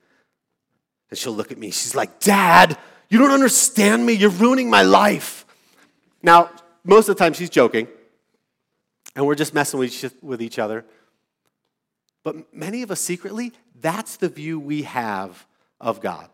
and 1.11 1.19
she'll 1.19 1.33
look 1.33 1.51
at 1.51 1.59
me. 1.59 1.71
She's 1.71 1.97
like, 1.97 2.21
Dad, 2.21 2.79
you 3.09 3.19
don't 3.19 3.33
understand 3.33 4.07
me. 4.07 4.13
You're 4.13 4.31
ruining 4.31 4.71
my 4.71 4.83
life. 4.83 5.47
Now, 6.23 6.51
most 6.87 7.09
of 7.09 7.17
the 7.17 7.19
time 7.19 7.33
she's 7.33 7.51
joking, 7.51 7.89
and 9.15 9.27
we're 9.27 9.35
just 9.35 9.55
messing 9.55 9.81
with 10.23 10.43
each 10.43 10.59
other. 10.59 10.85
But 12.23 12.53
many 12.55 12.83
of 12.83 12.91
us 12.91 13.01
secretly, 13.01 13.53
that's 13.81 14.17
the 14.17 14.29
view 14.29 14.59
we 14.59 14.83
have 14.83 15.47
of 15.81 16.01
God. 16.01 16.29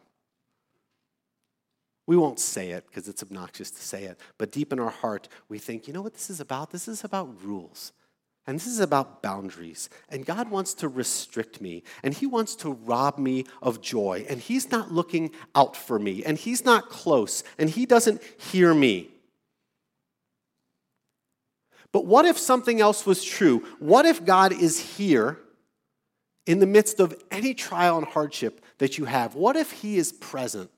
We 2.06 2.16
won't 2.16 2.40
say 2.40 2.70
it 2.70 2.86
because 2.86 3.08
it's 3.08 3.22
obnoxious 3.22 3.70
to 3.70 3.82
say 3.82 4.04
it, 4.04 4.18
but 4.36 4.50
deep 4.50 4.72
in 4.72 4.80
our 4.80 4.90
heart, 4.90 5.28
we 5.48 5.58
think, 5.58 5.86
you 5.86 5.94
know 5.94 6.02
what 6.02 6.14
this 6.14 6.30
is 6.30 6.40
about? 6.40 6.70
This 6.70 6.88
is 6.88 7.04
about 7.04 7.42
rules. 7.44 7.92
And 8.44 8.56
this 8.56 8.66
is 8.66 8.80
about 8.80 9.22
boundaries. 9.22 9.88
And 10.08 10.26
God 10.26 10.50
wants 10.50 10.74
to 10.74 10.88
restrict 10.88 11.60
me. 11.60 11.84
And 12.02 12.12
He 12.12 12.26
wants 12.26 12.56
to 12.56 12.72
rob 12.72 13.16
me 13.16 13.44
of 13.62 13.80
joy. 13.80 14.26
And 14.28 14.40
He's 14.40 14.72
not 14.72 14.90
looking 14.90 15.30
out 15.54 15.76
for 15.76 15.96
me. 15.96 16.24
And 16.24 16.36
He's 16.36 16.64
not 16.64 16.88
close. 16.88 17.44
And 17.56 17.70
He 17.70 17.86
doesn't 17.86 18.20
hear 18.50 18.74
me. 18.74 19.11
But 21.92 22.06
what 22.06 22.24
if 22.24 22.38
something 22.38 22.80
else 22.80 23.06
was 23.06 23.22
true? 23.22 23.66
What 23.78 24.06
if 24.06 24.24
God 24.24 24.52
is 24.52 24.96
here 24.96 25.38
in 26.46 26.58
the 26.58 26.66
midst 26.66 26.98
of 26.98 27.14
any 27.30 27.54
trial 27.54 27.98
and 27.98 28.06
hardship 28.06 28.64
that 28.78 28.98
you 28.98 29.04
have? 29.04 29.34
What 29.34 29.56
if 29.56 29.70
He 29.70 29.98
is 29.98 30.12
present? 30.12 30.70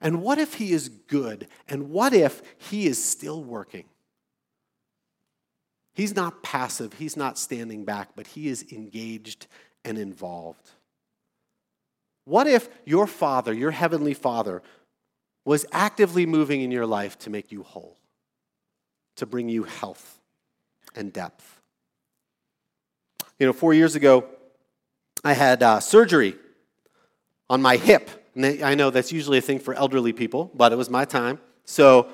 And 0.00 0.22
what 0.22 0.38
if 0.38 0.54
He 0.54 0.72
is 0.72 0.88
good? 0.88 1.48
And 1.68 1.90
what 1.90 2.12
if 2.12 2.42
He 2.58 2.86
is 2.86 3.02
still 3.02 3.42
working? 3.42 3.84
He's 5.94 6.14
not 6.14 6.42
passive, 6.42 6.94
He's 6.94 7.16
not 7.16 7.38
standing 7.38 7.84
back, 7.84 8.10
but 8.14 8.26
He 8.28 8.48
is 8.48 8.70
engaged 8.70 9.46
and 9.84 9.98
involved. 9.98 10.70
What 12.24 12.46
if 12.46 12.68
your 12.84 13.06
Father, 13.06 13.52
your 13.52 13.72
Heavenly 13.72 14.14
Father, 14.14 14.62
was 15.44 15.66
actively 15.72 16.24
moving 16.24 16.60
in 16.60 16.70
your 16.70 16.86
life 16.86 17.18
to 17.20 17.30
make 17.30 17.50
you 17.50 17.62
whole, 17.62 17.96
to 19.16 19.26
bring 19.26 19.48
you 19.48 19.64
health, 19.64 20.18
and 20.94 21.12
depth. 21.12 21.60
You 23.38 23.46
know, 23.46 23.52
four 23.52 23.74
years 23.74 23.94
ago, 23.94 24.26
I 25.24 25.32
had 25.32 25.62
uh, 25.62 25.80
surgery 25.80 26.36
on 27.48 27.60
my 27.62 27.76
hip. 27.76 28.10
And 28.34 28.62
I 28.62 28.74
know 28.74 28.90
that's 28.90 29.12
usually 29.12 29.38
a 29.38 29.42
thing 29.42 29.58
for 29.58 29.74
elderly 29.74 30.12
people, 30.12 30.50
but 30.54 30.72
it 30.72 30.76
was 30.76 30.88
my 30.88 31.04
time. 31.04 31.38
So 31.64 32.08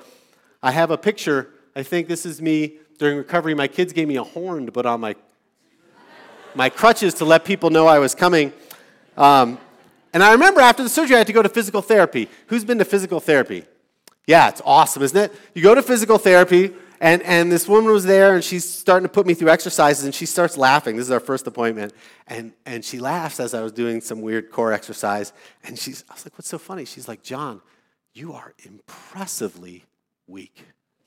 I 0.61 0.71
have 0.71 0.91
a 0.91 0.97
picture. 0.97 1.51
I 1.75 1.83
think 1.83 2.07
this 2.07 2.25
is 2.25 2.41
me 2.41 2.77
during 2.97 3.17
recovery. 3.17 3.53
My 3.53 3.67
kids 3.67 3.93
gave 3.93 4.07
me 4.07 4.17
a 4.17 4.23
horn 4.23 4.65
to 4.65 4.71
put 4.71 4.85
on 4.85 4.99
my, 4.99 5.15
my 6.55 6.69
crutches 6.69 7.13
to 7.15 7.25
let 7.25 7.45
people 7.45 7.69
know 7.69 7.87
I 7.87 7.99
was 7.99 8.13
coming. 8.13 8.51
Um, 9.15 9.57
and 10.13 10.21
I 10.21 10.33
remember 10.33 10.59
after 10.59 10.83
the 10.83 10.89
surgery, 10.89 11.15
I 11.15 11.19
had 11.19 11.27
to 11.27 11.33
go 11.33 11.41
to 11.41 11.49
physical 11.49 11.81
therapy. 11.81 12.27
Who's 12.47 12.65
been 12.65 12.79
to 12.79 12.85
physical 12.85 13.19
therapy? 13.19 13.63
Yeah, 14.27 14.49
it's 14.49 14.61
awesome, 14.65 15.03
isn't 15.03 15.17
it? 15.17 15.33
You 15.53 15.63
go 15.63 15.73
to 15.73 15.81
physical 15.81 16.17
therapy, 16.17 16.73
and, 17.01 17.21
and 17.23 17.49
this 17.49 17.67
woman 17.67 17.91
was 17.91 18.03
there, 18.03 18.35
and 18.35 18.43
she's 18.43 18.67
starting 18.67 19.07
to 19.07 19.11
put 19.11 19.25
me 19.25 19.33
through 19.33 19.49
exercises, 19.49 20.03
and 20.03 20.13
she 20.13 20.25
starts 20.25 20.57
laughing. 20.57 20.97
This 20.97 21.05
is 21.05 21.11
our 21.11 21.21
first 21.21 21.47
appointment. 21.47 21.93
And, 22.27 22.51
and 22.65 22.83
she 22.83 22.99
laughs 22.99 23.39
as 23.39 23.53
I 23.53 23.61
was 23.61 23.71
doing 23.71 24.01
some 24.01 24.21
weird 24.21 24.51
core 24.51 24.73
exercise. 24.73 25.31
And 25.63 25.79
she's, 25.79 26.03
I 26.09 26.13
was 26.13 26.25
like, 26.25 26.37
what's 26.37 26.49
so 26.49 26.57
funny? 26.57 26.83
She's 26.83 27.07
like, 27.07 27.23
John, 27.23 27.61
you 28.13 28.33
are 28.33 28.53
impressively 28.65 29.85
weak. 30.27 30.65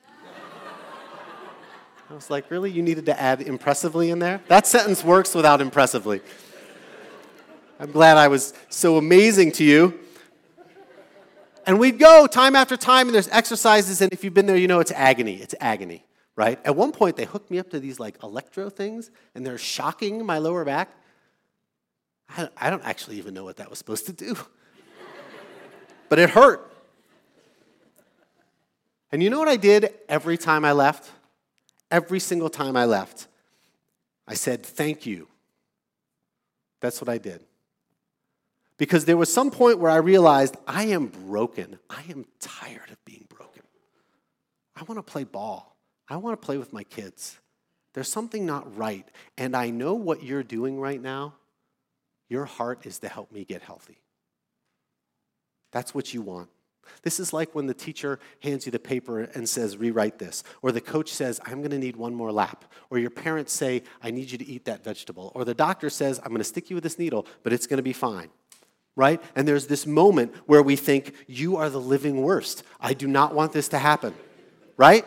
I 2.10 2.14
was 2.14 2.30
like, 2.30 2.50
really? 2.50 2.70
You 2.70 2.82
needed 2.82 3.04
to 3.06 3.20
add 3.20 3.42
impressively 3.42 4.10
in 4.10 4.18
there? 4.18 4.40
That 4.48 4.66
sentence 4.66 5.04
works 5.04 5.34
without 5.34 5.60
impressively. 5.60 6.22
I'm 7.78 7.90
glad 7.90 8.16
I 8.16 8.28
was 8.28 8.54
so 8.70 8.96
amazing 8.96 9.52
to 9.52 9.64
you. 9.64 10.00
And 11.66 11.78
we'd 11.78 11.98
go 11.98 12.26
time 12.26 12.56
after 12.56 12.76
time, 12.76 13.06
and 13.08 13.14
there's 13.14 13.28
exercises, 13.28 14.00
and 14.00 14.12
if 14.12 14.24
you've 14.24 14.34
been 14.34 14.46
there, 14.46 14.56
you 14.56 14.68
know 14.68 14.80
it's 14.80 14.90
agony. 14.92 15.36
It's 15.36 15.54
agony, 15.60 16.04
right? 16.34 16.58
At 16.64 16.74
one 16.74 16.92
point, 16.92 17.16
they 17.16 17.24
hooked 17.24 17.50
me 17.50 17.58
up 17.58 17.70
to 17.70 17.80
these 17.80 18.00
like 18.00 18.22
electro 18.22 18.68
things, 18.68 19.10
and 19.34 19.46
they're 19.46 19.58
shocking 19.58 20.24
my 20.26 20.38
lower 20.38 20.64
back. 20.64 20.90
I 22.56 22.70
don't 22.70 22.82
actually 22.84 23.18
even 23.18 23.34
know 23.34 23.44
what 23.44 23.58
that 23.58 23.68
was 23.68 23.78
supposed 23.78 24.06
to 24.06 24.12
do, 24.12 24.36
but 26.08 26.18
it 26.18 26.30
hurt. 26.30 26.72
And 29.12 29.22
you 29.22 29.28
know 29.28 29.38
what 29.38 29.48
I 29.48 29.56
did 29.56 29.92
every 30.08 30.38
time 30.38 30.64
I 30.64 30.72
left? 30.72 31.10
Every 31.90 32.18
single 32.18 32.48
time 32.48 32.74
I 32.76 32.86
left, 32.86 33.28
I 34.26 34.34
said, 34.34 34.64
Thank 34.64 35.04
you. 35.04 35.28
That's 36.80 37.00
what 37.00 37.08
I 37.08 37.18
did. 37.18 37.44
Because 38.82 39.04
there 39.04 39.16
was 39.16 39.32
some 39.32 39.52
point 39.52 39.78
where 39.78 39.92
I 39.92 39.98
realized 39.98 40.56
I 40.66 40.86
am 40.86 41.06
broken. 41.06 41.78
I 41.88 42.02
am 42.10 42.24
tired 42.40 42.90
of 42.90 42.96
being 43.04 43.26
broken. 43.28 43.62
I 44.74 44.82
want 44.82 44.98
to 44.98 45.08
play 45.08 45.22
ball. 45.22 45.76
I 46.08 46.16
want 46.16 46.32
to 46.40 46.44
play 46.44 46.58
with 46.58 46.72
my 46.72 46.82
kids. 46.82 47.38
There's 47.94 48.08
something 48.08 48.44
not 48.44 48.76
right. 48.76 49.08
And 49.38 49.56
I 49.56 49.70
know 49.70 49.94
what 49.94 50.24
you're 50.24 50.42
doing 50.42 50.80
right 50.80 51.00
now. 51.00 51.34
Your 52.28 52.44
heart 52.44 52.84
is 52.84 52.98
to 52.98 53.08
help 53.08 53.30
me 53.30 53.44
get 53.44 53.62
healthy. 53.62 54.00
That's 55.70 55.94
what 55.94 56.12
you 56.12 56.20
want. 56.20 56.48
This 57.04 57.20
is 57.20 57.32
like 57.32 57.54
when 57.54 57.68
the 57.68 57.74
teacher 57.74 58.18
hands 58.42 58.66
you 58.66 58.72
the 58.72 58.80
paper 58.80 59.20
and 59.20 59.48
says, 59.48 59.76
rewrite 59.76 60.18
this. 60.18 60.42
Or 60.60 60.72
the 60.72 60.80
coach 60.80 61.12
says, 61.12 61.40
I'm 61.44 61.58
going 61.58 61.70
to 61.70 61.78
need 61.78 61.94
one 61.94 62.16
more 62.16 62.32
lap. 62.32 62.64
Or 62.90 62.98
your 62.98 63.10
parents 63.10 63.52
say, 63.52 63.84
I 64.02 64.10
need 64.10 64.32
you 64.32 64.38
to 64.38 64.44
eat 64.44 64.64
that 64.64 64.82
vegetable. 64.82 65.30
Or 65.36 65.44
the 65.44 65.54
doctor 65.54 65.88
says, 65.88 66.18
I'm 66.18 66.30
going 66.30 66.38
to 66.38 66.44
stick 66.44 66.68
you 66.68 66.74
with 66.74 66.82
this 66.82 66.98
needle, 66.98 67.28
but 67.44 67.52
it's 67.52 67.68
going 67.68 67.76
to 67.76 67.84
be 67.84 67.92
fine 67.92 68.30
right? 68.96 69.22
And 69.34 69.46
there's 69.46 69.66
this 69.66 69.86
moment 69.86 70.34
where 70.46 70.62
we 70.62 70.76
think, 70.76 71.14
You 71.26 71.56
are 71.56 71.70
the 71.70 71.80
living 71.80 72.22
worst. 72.22 72.62
I 72.80 72.94
do 72.94 73.06
not 73.06 73.34
want 73.34 73.52
this 73.52 73.68
to 73.68 73.78
happen, 73.78 74.14
right? 74.76 75.06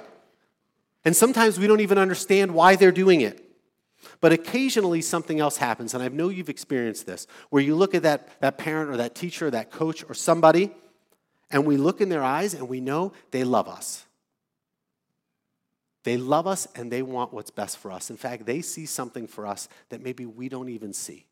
And 1.03 1.15
sometimes 1.15 1.59
we 1.59 1.67
don't 1.67 1.81
even 1.81 1.97
understand 1.97 2.53
why 2.53 2.75
they're 2.75 2.91
doing 2.91 3.21
it. 3.21 3.41
But 4.21 4.33
occasionally 4.33 5.01
something 5.01 5.39
else 5.39 5.57
happens, 5.57 5.93
and 5.93 6.03
I 6.03 6.07
know 6.07 6.29
you've 6.29 6.49
experienced 6.49 7.05
this, 7.05 7.27
where 7.49 7.61
you 7.61 7.75
look 7.75 7.95
at 7.95 8.03
that, 8.03 8.29
that 8.41 8.57
parent 8.57 8.89
or 8.89 8.97
that 8.97 9.15
teacher 9.15 9.47
or 9.47 9.51
that 9.51 9.71
coach 9.71 10.03
or 10.07 10.13
somebody, 10.13 10.71
and 11.51 11.65
we 11.65 11.77
look 11.77 12.01
in 12.01 12.09
their 12.09 12.23
eyes 12.23 12.53
and 12.53 12.67
we 12.67 12.81
know 12.81 13.13
they 13.31 13.43
love 13.43 13.67
us. 13.67 14.05
They 16.03 16.17
love 16.17 16.45
us 16.45 16.67
and 16.75 16.91
they 16.91 17.01
want 17.01 17.33
what's 17.33 17.49
best 17.49 17.77
for 17.77 17.91
us. 17.91 18.09
In 18.09 18.17
fact, 18.17 18.45
they 18.45 18.61
see 18.61 18.85
something 18.85 19.27
for 19.27 19.47
us 19.47 19.67
that 19.89 20.01
maybe 20.01 20.25
we 20.25 20.49
don't 20.49 20.69
even 20.69 20.93
see. 20.93 21.25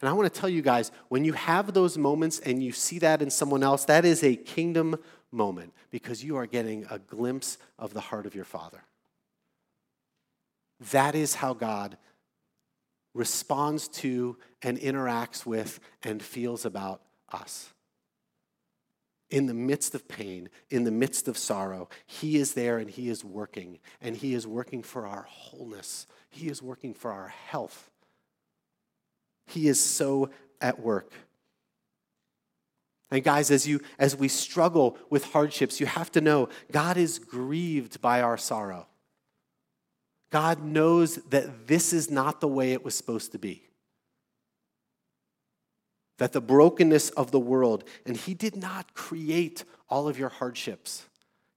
And 0.00 0.10
I 0.10 0.12
want 0.12 0.32
to 0.32 0.40
tell 0.40 0.48
you 0.48 0.62
guys 0.62 0.90
when 1.08 1.24
you 1.24 1.32
have 1.32 1.72
those 1.72 1.96
moments 1.96 2.38
and 2.40 2.62
you 2.62 2.72
see 2.72 2.98
that 2.98 3.22
in 3.22 3.30
someone 3.30 3.62
else, 3.62 3.84
that 3.86 4.04
is 4.04 4.22
a 4.22 4.36
kingdom 4.36 4.96
moment 5.32 5.72
because 5.90 6.22
you 6.22 6.36
are 6.36 6.46
getting 6.46 6.86
a 6.90 6.98
glimpse 6.98 7.58
of 7.78 7.94
the 7.94 8.00
heart 8.00 8.26
of 8.26 8.34
your 8.34 8.44
Father. 8.44 8.84
That 10.90 11.14
is 11.14 11.36
how 11.36 11.54
God 11.54 11.96
responds 13.14 13.88
to 13.88 14.36
and 14.62 14.78
interacts 14.78 15.46
with 15.46 15.80
and 16.02 16.22
feels 16.22 16.66
about 16.66 17.00
us. 17.32 17.72
In 19.30 19.46
the 19.46 19.54
midst 19.54 19.94
of 19.94 20.06
pain, 20.06 20.50
in 20.70 20.84
the 20.84 20.90
midst 20.90 21.26
of 21.26 21.38
sorrow, 21.38 21.88
He 22.04 22.36
is 22.36 22.52
there 22.52 22.78
and 22.78 22.88
He 22.88 23.08
is 23.08 23.24
working. 23.24 23.80
And 24.00 24.16
He 24.16 24.34
is 24.34 24.46
working 24.46 24.82
for 24.82 25.06
our 25.06 25.26
wholeness, 25.28 26.06
He 26.28 26.48
is 26.48 26.62
working 26.62 26.92
for 26.92 27.10
our 27.10 27.28
health. 27.28 27.90
He 29.46 29.68
is 29.68 29.80
so 29.80 30.30
at 30.60 30.80
work. 30.80 31.12
And 33.10 33.22
guys, 33.22 33.50
as 33.50 33.66
you 33.68 33.80
as 33.98 34.16
we 34.16 34.28
struggle 34.28 34.98
with 35.10 35.24
hardships, 35.26 35.78
you 35.78 35.86
have 35.86 36.10
to 36.12 36.20
know 36.20 36.48
God 36.72 36.96
is 36.96 37.18
grieved 37.18 38.00
by 38.00 38.20
our 38.20 38.36
sorrow. 38.36 38.88
God 40.30 40.62
knows 40.62 41.16
that 41.30 41.68
this 41.68 41.92
is 41.92 42.10
not 42.10 42.40
the 42.40 42.48
way 42.48 42.72
it 42.72 42.84
was 42.84 42.96
supposed 42.96 43.32
to 43.32 43.38
be. 43.38 43.62
That 46.18 46.32
the 46.32 46.40
brokenness 46.40 47.10
of 47.10 47.30
the 47.30 47.38
world, 47.38 47.84
and 48.04 48.16
He 48.16 48.34
did 48.34 48.56
not 48.56 48.94
create 48.94 49.64
all 49.88 50.08
of 50.08 50.18
your 50.18 50.30
hardships. 50.30 51.06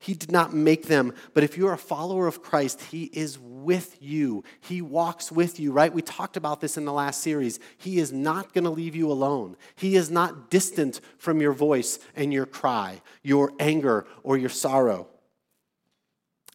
He 0.02 0.14
did 0.14 0.32
not 0.32 0.54
make 0.54 0.86
them, 0.86 1.14
but 1.34 1.44
if 1.44 1.58
you're 1.58 1.74
a 1.74 1.78
follower 1.78 2.26
of 2.26 2.42
Christ, 2.42 2.82
He 2.84 3.04
is 3.04 3.38
with 3.38 3.98
you. 4.00 4.46
He 4.62 4.82
walks 4.82 5.30
with 5.30 5.60
you, 5.60 5.74
right? 5.74 5.94
We 5.94 6.02
talked 6.02 6.38
about 6.38 6.62
this 6.62 6.78
in 6.78 6.86
the 6.86 6.94
last 6.94 7.22
series. 7.22 7.60
He 7.78 8.00
is 8.00 8.14
not 8.14 8.54
going 8.54 8.64
to 8.64 8.70
leave 8.70 8.96
you 8.96 9.12
alone. 9.12 9.58
He 9.76 9.98
is 9.98 10.10
not 10.10 10.50
distant 10.50 11.02
from 11.18 11.42
your 11.42 11.52
voice 11.52 12.00
and 12.16 12.32
your 12.32 12.46
cry, 12.46 13.02
your 13.24 13.52
anger, 13.60 14.08
or 14.24 14.38
your 14.38 14.50
sorrow. 14.50 15.08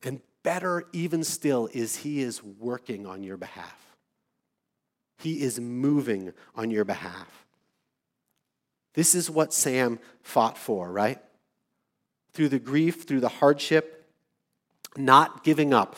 And 0.02 0.22
better, 0.42 0.84
even 0.94 1.22
still, 1.22 1.68
is 1.74 1.96
He 1.96 2.22
is 2.22 2.42
working 2.42 3.06
on 3.06 3.22
your 3.22 3.36
behalf. 3.36 3.96
He 5.18 5.42
is 5.42 5.60
moving 5.60 6.32
on 6.54 6.70
your 6.70 6.86
behalf. 6.86 7.44
This 8.94 9.14
is 9.14 9.28
what 9.28 9.52
Sam 9.52 9.98
fought 10.22 10.56
for, 10.56 10.90
right? 10.90 11.20
Through 12.34 12.50
the 12.50 12.58
grief, 12.58 13.04
through 13.06 13.20
the 13.20 13.28
hardship, 13.28 14.10
not 14.96 15.44
giving 15.44 15.72
up 15.72 15.96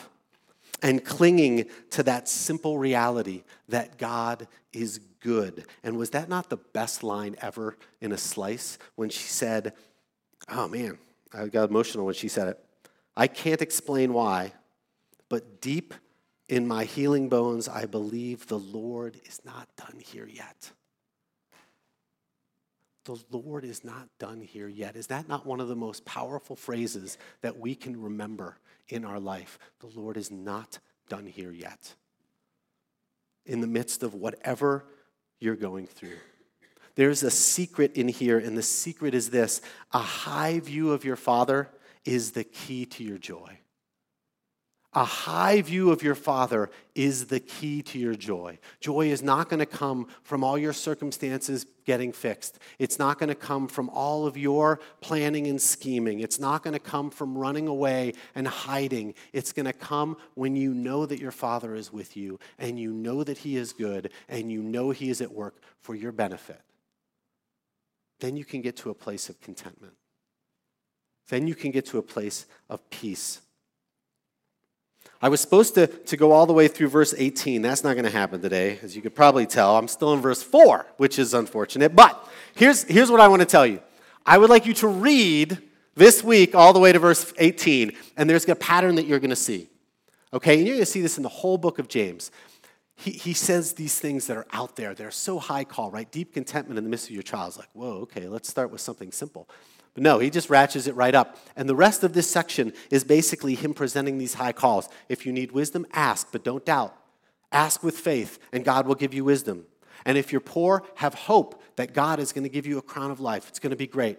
and 0.83 1.05
clinging 1.05 1.67
to 1.91 2.03
that 2.03 2.29
simple 2.29 2.79
reality 2.79 3.43
that 3.69 3.99
God 3.99 4.47
is 4.73 5.01
good. 5.21 5.67
And 5.83 5.97
was 5.97 6.11
that 6.11 6.29
not 6.29 6.51
the 6.51 6.59
best 6.59 7.03
line 7.03 7.35
ever 7.41 7.77
in 8.01 8.13
a 8.13 8.19
slice 8.19 8.79
when 8.95 9.09
she 9.09 9.25
said, 9.25 9.73
Oh 10.49 10.69
man, 10.69 10.99
I 11.33 11.47
got 11.47 11.71
emotional 11.71 12.05
when 12.05 12.15
she 12.15 12.29
said 12.29 12.49
it. 12.49 12.65
I 13.17 13.27
can't 13.27 13.63
explain 13.63 14.13
why, 14.13 14.53
but 15.29 15.61
deep 15.63 15.95
in 16.49 16.69
my 16.69 16.85
healing 16.85 17.29
bones, 17.29 17.69
I 17.69 17.87
believe 17.87 18.47
the 18.47 18.59
Lord 18.59 19.19
is 19.27 19.41
not 19.45 19.69
done 19.77 20.01
here 20.05 20.29
yet 20.29 20.71
the 23.15 23.37
Lord 23.37 23.65
is 23.65 23.85
not 23.85 24.09
done 24.19 24.41
here 24.41 24.69
yet. 24.69 24.97
Is 24.97 25.07
that 25.09 25.29
not 25.29 25.47
one 25.47 25.61
of 25.61 25.69
the 25.69 25.77
most 25.77 26.05
powerful 26.05 26.57
phrases 26.57 27.19
that 27.41 27.59
we 27.59 27.75
can 27.75 28.01
remember 28.01 28.59
in 28.89 29.05
our 29.05 29.21
life? 29.21 29.59
The 29.81 29.89
Lord 29.99 30.17
is 30.17 30.31
not 30.31 30.79
done 31.09 31.27
here 31.27 31.53
yet. 31.53 31.95
In 33.45 33.61
the 33.61 33.67
midst 33.67 34.03
of 34.03 34.15
whatever 34.15 34.85
you're 35.39 35.57
going 35.57 35.87
through. 35.87 36.19
There's 36.97 37.23
a 37.23 37.31
secret 37.31 37.93
in 37.93 38.09
here, 38.09 38.39
and 38.39 38.57
the 38.57 38.63
secret 38.63 39.15
is 39.15 39.31
this 39.31 39.61
a 39.93 39.99
high 39.99 40.61
view 40.61 40.93
of 40.93 41.05
your 41.05 41.17
Father 41.17 41.69
is 42.05 42.33
the 42.33 42.45
key 42.45 42.87
to 42.87 43.05
your 43.05 43.19
joy. 43.19 43.59
A 44.97 45.05
high 45.05 45.61
view 45.61 45.91
of 45.91 46.03
your 46.03 46.15
Father 46.15 46.71
is 46.95 47.27
the 47.27 47.39
key 47.39 47.83
to 47.83 47.99
your 47.99 48.15
joy. 48.15 48.59
Joy 48.81 49.11
is 49.11 49.23
not 49.23 49.51
going 49.51 49.61
to 49.61 49.67
come 49.67 50.09
from 50.23 50.43
all 50.43 50.57
your 50.57 50.73
circumstances 50.73 51.67
getting 51.85 52.13
fixed. 52.13 52.59
It's 52.79 52.99
not 52.99 53.19
going 53.19 53.29
to 53.29 53.35
come 53.35 53.69
from 53.69 53.91
all 53.91 54.27
of 54.27 54.39
your 54.39 54.81
planning 55.03 55.49
and 55.49 55.61
scheming. 55.61 56.21
It's 56.21 56.41
not 56.41 56.63
going 56.63 56.73
to 56.73 56.81
come 56.81 57.11
from 57.11 57.37
running 57.37 57.69
away 57.69 58.15
and 58.35 58.49
hiding. 58.49 59.13
It's 59.35 59.53
going 59.53 59.67
to 59.67 59.75
come 59.75 60.17
when 60.33 60.57
you 60.57 60.73
know 60.73 61.05
that 61.05 61.21
your 61.21 61.31
Father 61.31 61.75
is 61.75 61.93
with 61.93 62.17
you 62.17 62.41
and 62.59 62.81
you 62.81 62.91
know 62.91 63.23
that 63.23 63.37
He 63.37 63.59
is 63.59 63.75
good 63.75 64.11
and 64.31 64.51
you 64.51 64.63
know 64.63 64.93
He 64.93 65.11
is 65.11 65.21
at 65.21 65.31
work 65.31 65.61
for 65.83 65.95
your 65.95 66.11
benefit. 66.11 66.63
Then 68.21 68.39
you 68.39 68.47
can 68.47 68.63
get 68.63 68.77
to 68.77 68.89
a 68.89 68.95
place 68.95 69.29
of 69.29 69.43
contentment. 69.43 69.93
Then 71.29 71.47
you 71.47 71.55
can 71.55 71.71
get 71.71 71.85
to 71.87 71.99
a 71.99 72.03
place 72.03 72.47
of 72.71 72.89
peace 72.89 73.43
I 75.23 75.29
was 75.29 75.41
supposed 75.41 75.75
to, 75.75 75.87
to 75.87 76.17
go 76.17 76.33
all 76.33 76.47
the 76.47 76.53
way 76.53 76.69
through 76.69 76.89
verse 76.89 77.15
18. 77.17 77.63
That's 77.63 77.83
not 77.83 77.95
going 77.95 78.05
to 78.05 78.11
happen 78.11 78.43
today, 78.43 78.79
as 78.83 78.95
you 78.95 79.03
could 79.03 79.15
probably 79.15 79.47
tell. 79.47 79.77
I'm 79.77 79.89
still 79.89 80.13
in 80.13 80.21
verse 80.21 80.43
4, 80.43 80.87
which 80.99 81.19
is 81.19 81.33
unfortunate. 81.33 81.97
But 81.97 82.23
here's, 82.55 82.83
here's 82.85 83.11
what 83.11 83.21
I 83.21 83.29
want 83.29 83.41
to 83.41 83.47
tell 83.47 83.67
you 83.67 83.81
I 84.25 84.39
would 84.39 84.51
like 84.51 84.67
you 84.67 84.75
to 84.75 84.89
read 84.89 85.59
this 85.95 86.23
week 86.23 86.55
all 86.55 86.73
the 86.73 86.79
way 86.79 86.93
to 86.93 86.99
verse 86.99 87.33
18, 87.39 87.93
and 88.17 88.29
there's 88.29 88.49
a 88.49 88.55
pattern 88.55 88.97
that 88.97 89.07
you're 89.07 89.19
going 89.19 89.31
to 89.31 89.37
see. 89.37 89.69
Okay, 90.33 90.59
and 90.59 90.67
you're 90.67 90.77
going 90.77 90.85
to 90.85 90.91
see 90.91 91.01
this 91.01 91.17
in 91.17 91.23
the 91.23 91.29
whole 91.29 91.57
book 91.57 91.79
of 91.79 91.89
James. 91.89 92.31
He, 92.97 93.13
he 93.13 93.33
says 93.33 93.75
these 93.75 93.99
things 93.99 94.27
that 94.27 94.37
are 94.37 94.47
out 94.53 94.77
there. 94.77 94.95
They're 94.95 95.11
so 95.11 95.39
high 95.39 95.65
call, 95.65 95.91
right? 95.91 96.11
Deep 96.11 96.35
contentment 96.35 96.79
in 96.79 96.85
the 96.85 96.91
midst 96.91 97.09
of 97.09 97.15
your 97.15 97.23
trials. 97.23 97.57
Like, 97.57 97.69
whoa, 97.73 98.01
okay, 98.03 98.29
let's 98.29 98.49
start 98.49 98.71
with 98.71 98.81
something 98.81 99.13
simple. 99.13 99.49
But 99.97 100.03
no, 100.03 100.19
he 100.19 100.29
just 100.29 100.51
ratchets 100.51 100.87
it 100.87 100.95
right 100.95 101.15
up. 101.15 101.39
And 101.57 101.67
the 101.67 101.75
rest 101.75 102.05
of 102.05 102.13
this 102.13 102.29
section 102.31 102.75
is 102.91 103.03
basically 103.03 103.55
him 103.55 103.73
presenting 103.73 104.19
these 104.19 104.35
high 104.35 104.53
calls. 104.53 104.91
If 105.09 105.25
you 105.25 105.33
need 105.33 105.53
wisdom, 105.53 105.87
ask, 105.95 106.29
but 106.31 106.45
don't 106.45 106.67
doubt. 106.67 106.95
Ask 107.51 107.83
with 107.83 107.97
faith, 107.97 108.39
and 108.53 108.63
God 108.63 108.87
will 108.87 108.95
give 108.95 109.15
you 109.15 109.25
wisdom. 109.25 109.65
And 110.05 110.19
if 110.19 110.33
you're 110.33 110.43
poor, 110.43 110.85
have 110.97 111.15
hope 111.15 111.63
that 111.77 111.95
God 111.95 112.21
is 112.21 112.35
going 112.35 112.43
to 112.45 112.51
give 112.51 112.67
you 112.67 112.77
a 112.77 112.83
crown 112.83 113.11
of 113.11 113.21
life. 113.21 113.49
It's 113.49 113.59
going 113.59 113.71
to 113.71 113.77
be 113.77 113.87
great. 113.87 114.19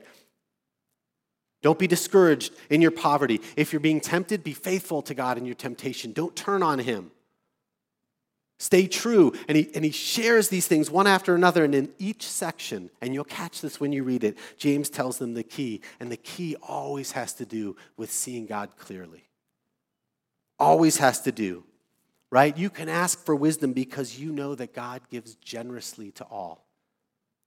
Don't 1.61 1.77
be 1.77 1.85
discouraged 1.85 2.55
in 2.71 2.81
your 2.81 2.89
poverty. 2.89 3.39
If 3.55 3.71
you're 3.71 3.79
being 3.79 4.01
tempted, 4.01 4.43
be 4.43 4.53
faithful 4.53 5.03
to 5.03 5.13
God 5.13 5.37
in 5.37 5.45
your 5.45 5.53
temptation. 5.53 6.11
Don't 6.11 6.35
turn 6.35 6.63
on 6.63 6.79
Him. 6.79 7.11
Stay 8.59 8.87
true. 8.87 9.33
And 9.47 9.55
he, 9.55 9.69
and 9.75 9.85
he 9.85 9.91
shares 9.91 10.49
these 10.49 10.67
things 10.67 10.89
one 10.89 11.07
after 11.07 11.35
another. 11.35 11.63
And 11.63 11.75
in 11.75 11.89
each 11.99 12.23
section, 12.23 12.89
and 13.01 13.13
you'll 13.13 13.23
catch 13.23 13.61
this 13.61 13.79
when 13.79 13.93
you 13.93 14.03
read 14.03 14.23
it, 14.23 14.37
James 14.57 14.89
tells 14.89 15.19
them 15.19 15.33
the 15.33 15.43
key. 15.43 15.81
And 15.99 16.11
the 16.11 16.17
key 16.17 16.55
always 16.61 17.11
has 17.11 17.33
to 17.33 17.45
do 17.45 17.75
with 17.97 18.11
seeing 18.11 18.47
God 18.47 18.71
clearly. 18.77 19.23
Always 20.59 20.97
has 20.97 21.21
to 21.21 21.31
do, 21.31 21.63
right? 22.31 22.57
You 22.57 22.71
can 22.71 22.89
ask 22.89 23.23
for 23.23 23.35
wisdom 23.35 23.73
because 23.73 24.19
you 24.19 24.31
know 24.31 24.55
that 24.55 24.73
God 24.73 25.01
gives 25.11 25.35
generously 25.35 26.09
to 26.13 26.23
all 26.23 26.65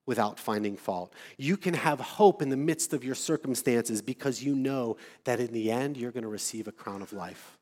without 0.06 0.38
finding 0.38 0.76
fault. 0.76 1.12
You 1.36 1.56
can 1.56 1.74
have 1.74 1.98
hope 1.98 2.40
in 2.40 2.50
the 2.50 2.56
midst 2.56 2.92
of 2.92 3.02
your 3.02 3.16
circumstances 3.16 4.00
because 4.00 4.44
you 4.44 4.54
know 4.54 4.96
that 5.24 5.40
in 5.40 5.52
the 5.52 5.72
end, 5.72 5.96
you're 5.96 6.12
going 6.12 6.22
to 6.22 6.28
receive 6.28 6.68
a 6.68 6.72
crown 6.72 7.02
of 7.02 7.12
life 7.12 7.58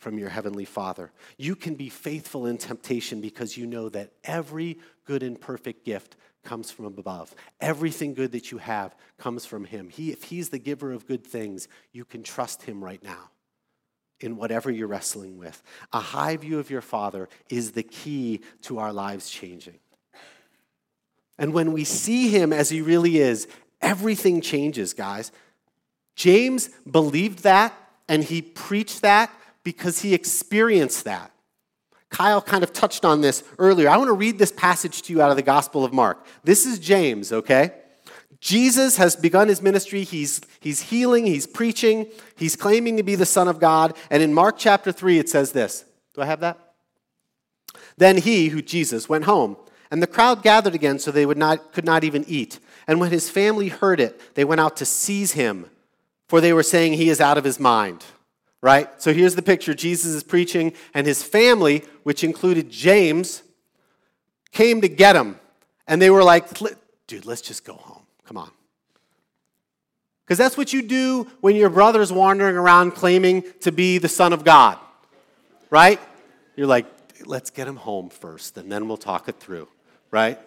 from 0.00 0.18
your 0.18 0.30
heavenly 0.30 0.64
Father. 0.64 1.12
You 1.36 1.54
can 1.54 1.74
be 1.74 1.88
faithful 1.88 2.46
in 2.46 2.58
temptation 2.58 3.20
because 3.20 3.56
you 3.56 3.66
know 3.66 3.88
that 3.90 4.10
every 4.24 4.78
good 5.04 5.22
and 5.22 5.40
perfect 5.40 5.84
gift 5.84 6.16
comes 6.42 6.70
from 6.70 6.86
above. 6.86 7.34
Everything 7.60 8.14
good 8.14 8.32
that 8.32 8.50
you 8.50 8.58
have 8.58 8.96
comes 9.18 9.44
from 9.44 9.66
Him. 9.66 9.90
He, 9.90 10.10
if 10.10 10.24
He's 10.24 10.48
the 10.48 10.58
giver 10.58 10.90
of 10.90 11.06
good 11.06 11.24
things, 11.24 11.68
you 11.92 12.04
can 12.04 12.22
trust 12.22 12.62
Him 12.62 12.82
right 12.82 13.02
now 13.02 13.30
in 14.20 14.36
whatever 14.36 14.70
you're 14.70 14.88
wrestling 14.88 15.38
with. 15.38 15.62
A 15.92 16.00
high 16.00 16.36
view 16.36 16.58
of 16.58 16.70
your 16.70 16.80
Father 16.80 17.28
is 17.50 17.72
the 17.72 17.82
key 17.82 18.40
to 18.62 18.78
our 18.78 18.92
lives 18.92 19.28
changing. 19.28 19.78
And 21.38 21.52
when 21.52 21.72
we 21.72 21.84
see 21.84 22.30
Him 22.30 22.54
as 22.54 22.70
He 22.70 22.80
really 22.80 23.18
is, 23.18 23.46
everything 23.82 24.40
changes, 24.40 24.94
guys. 24.94 25.30
James 26.16 26.70
believed 26.90 27.40
that 27.40 27.74
and 28.10 28.24
he 28.24 28.42
preached 28.42 29.02
that 29.02 29.30
because 29.64 30.00
he 30.00 30.14
experienced 30.14 31.04
that. 31.04 31.32
Kyle 32.10 32.42
kind 32.42 32.64
of 32.64 32.72
touched 32.72 33.04
on 33.04 33.20
this 33.20 33.44
earlier. 33.58 33.88
I 33.88 33.96
want 33.96 34.08
to 34.08 34.14
read 34.14 34.38
this 34.38 34.52
passage 34.52 35.02
to 35.02 35.12
you 35.12 35.22
out 35.22 35.30
of 35.30 35.36
the 35.36 35.42
Gospel 35.42 35.84
of 35.84 35.92
Mark. 35.92 36.26
This 36.42 36.66
is 36.66 36.78
James, 36.78 37.32
okay? 37.32 37.72
Jesus 38.40 38.96
has 38.96 39.14
begun 39.14 39.48
his 39.48 39.62
ministry. 39.62 40.02
He's, 40.02 40.40
he's 40.58 40.80
healing, 40.82 41.26
he's 41.26 41.46
preaching, 41.46 42.06
he's 42.36 42.56
claiming 42.56 42.96
to 42.96 43.02
be 43.02 43.14
the 43.14 43.26
Son 43.26 43.48
of 43.48 43.60
God. 43.60 43.96
And 44.10 44.22
in 44.22 44.34
Mark 44.34 44.56
chapter 44.58 44.92
3, 44.92 45.18
it 45.18 45.28
says 45.28 45.52
this 45.52 45.84
Do 46.14 46.22
I 46.22 46.26
have 46.26 46.40
that? 46.40 46.58
Then 47.96 48.16
he, 48.16 48.48
who 48.48 48.60
Jesus, 48.62 49.08
went 49.08 49.24
home, 49.24 49.56
and 49.90 50.02
the 50.02 50.08
crowd 50.08 50.42
gathered 50.42 50.74
again 50.74 50.98
so 50.98 51.10
they 51.10 51.26
would 51.26 51.38
not, 51.38 51.72
could 51.72 51.84
not 51.84 52.02
even 52.02 52.24
eat. 52.26 52.58
And 52.88 52.98
when 52.98 53.10
his 53.10 53.30
family 53.30 53.68
heard 53.68 54.00
it, 54.00 54.34
they 54.34 54.44
went 54.44 54.60
out 54.60 54.76
to 54.78 54.84
seize 54.84 55.32
him, 55.32 55.66
for 56.26 56.40
they 56.40 56.52
were 56.52 56.62
saying 56.62 56.94
he 56.94 57.10
is 57.10 57.20
out 57.20 57.38
of 57.38 57.44
his 57.44 57.60
mind 57.60 58.04
right? 58.62 58.88
So 59.00 59.12
here's 59.12 59.34
the 59.34 59.42
picture 59.42 59.74
Jesus 59.74 60.12
is 60.12 60.22
preaching, 60.22 60.72
and 60.94 61.06
his 61.06 61.22
family, 61.22 61.84
which 62.02 62.24
included 62.24 62.70
James, 62.70 63.42
came 64.52 64.80
to 64.80 64.88
get 64.88 65.16
him. 65.16 65.38
And 65.86 66.00
they 66.00 66.10
were 66.10 66.22
like, 66.22 66.46
dude, 67.06 67.26
let's 67.26 67.40
just 67.40 67.64
go 67.64 67.74
home. 67.74 68.02
Come 68.24 68.36
on. 68.36 68.50
Because 70.24 70.38
that's 70.38 70.56
what 70.56 70.72
you 70.72 70.82
do 70.82 71.26
when 71.40 71.56
your 71.56 71.70
brother's 71.70 72.12
wandering 72.12 72.56
around 72.56 72.92
claiming 72.92 73.42
to 73.62 73.72
be 73.72 73.98
the 73.98 74.08
Son 74.08 74.32
of 74.32 74.44
God, 74.44 74.78
right? 75.70 75.98
You're 76.54 76.68
like, 76.68 76.86
let's 77.26 77.50
get 77.50 77.66
him 77.66 77.76
home 77.76 78.10
first, 78.10 78.56
and 78.56 78.70
then 78.70 78.86
we'll 78.86 78.96
talk 78.96 79.28
it 79.28 79.40
through, 79.40 79.66
right? 80.12 80.38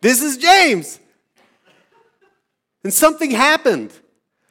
This 0.00 0.22
is 0.22 0.38
James. 0.38 1.00
And 2.82 2.92
something 2.92 3.30
happened. 3.30 3.92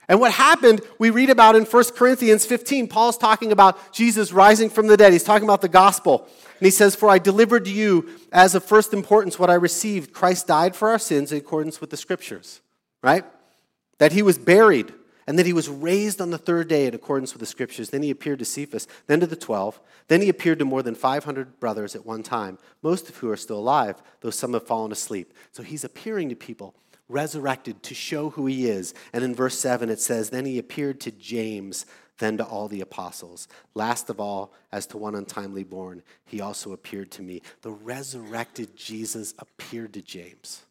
And 0.07 0.19
what 0.19 0.33
happened, 0.33 0.81
we 0.99 1.09
read 1.09 1.29
about 1.29 1.55
in 1.55 1.63
1 1.63 1.83
Corinthians 1.95 2.45
15. 2.45 2.87
Paul's 2.87 3.17
talking 3.17 3.51
about 3.51 3.93
Jesus 3.93 4.33
rising 4.33 4.69
from 4.69 4.87
the 4.87 4.97
dead. 4.97 5.13
He's 5.13 5.23
talking 5.23 5.47
about 5.47 5.61
the 5.61 5.69
gospel. 5.69 6.27
And 6.59 6.65
he 6.65 6.71
says, 6.71 6.95
For 6.95 7.09
I 7.09 7.19
delivered 7.19 7.65
to 7.65 7.71
you 7.71 8.09
as 8.31 8.55
of 8.55 8.63
first 8.63 8.93
importance 8.93 9.39
what 9.39 9.49
I 9.49 9.55
received. 9.55 10.13
Christ 10.13 10.47
died 10.47 10.75
for 10.75 10.89
our 10.89 10.99
sins 10.99 11.31
in 11.31 11.37
accordance 11.37 11.79
with 11.79 11.89
the 11.89 11.97
scriptures, 11.97 12.61
right? 13.01 13.23
That 13.97 14.11
he 14.11 14.21
was 14.21 14.37
buried 14.37 14.93
and 15.25 15.39
that 15.39 15.45
he 15.45 15.53
was 15.53 15.69
raised 15.69 16.19
on 16.19 16.31
the 16.31 16.37
third 16.37 16.67
day 16.67 16.85
in 16.85 16.93
accordance 16.93 17.33
with 17.33 17.39
the 17.39 17.45
scriptures. 17.45 17.89
Then 17.89 18.03
he 18.03 18.09
appeared 18.09 18.39
to 18.39 18.45
Cephas, 18.45 18.87
then 19.07 19.21
to 19.21 19.27
the 19.27 19.37
twelve. 19.37 19.79
Then 20.09 20.21
he 20.21 20.27
appeared 20.27 20.59
to 20.59 20.65
more 20.65 20.83
than 20.83 20.95
500 20.95 21.61
brothers 21.61 21.95
at 21.95 22.05
one 22.05 22.23
time, 22.23 22.59
most 22.81 23.07
of 23.07 23.17
who 23.17 23.29
are 23.29 23.37
still 23.37 23.57
alive, 23.57 24.01
though 24.19 24.29
some 24.29 24.51
have 24.51 24.67
fallen 24.67 24.91
asleep. 24.91 25.33
So 25.51 25.63
he's 25.63 25.85
appearing 25.85 26.27
to 26.27 26.35
people 26.35 26.75
resurrected 27.09 27.83
to 27.83 27.93
show 27.93 28.29
who 28.31 28.45
he 28.45 28.67
is. 28.67 28.93
And 29.11 29.23
in 29.23 29.35
verse 29.35 29.57
7, 29.59 29.89
it 29.89 29.99
says, 29.99 30.29
Then 30.29 30.45
he 30.45 30.57
appeared 30.57 30.99
to 31.01 31.11
James, 31.11 31.85
then 32.19 32.37
to 32.37 32.45
all 32.45 32.67
the 32.67 32.81
apostles. 32.81 33.47
Last 33.73 34.09
of 34.09 34.19
all, 34.19 34.53
as 34.71 34.85
to 34.87 34.97
one 34.97 35.15
untimely 35.15 35.63
born, 35.63 36.03
he 36.25 36.41
also 36.41 36.73
appeared 36.73 37.11
to 37.11 37.21
me. 37.21 37.41
The 37.61 37.71
resurrected 37.71 38.75
Jesus 38.75 39.33
appeared 39.39 39.93
to 39.93 40.01
James. 40.01 40.63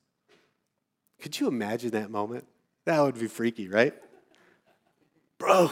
Could 1.20 1.38
you 1.38 1.46
imagine 1.46 1.90
that 1.90 2.10
moment? 2.10 2.46
That 2.84 3.00
would 3.00 3.18
be 3.18 3.28
freaky, 3.28 3.68
right? 3.68 3.94
Bro, 5.38 5.70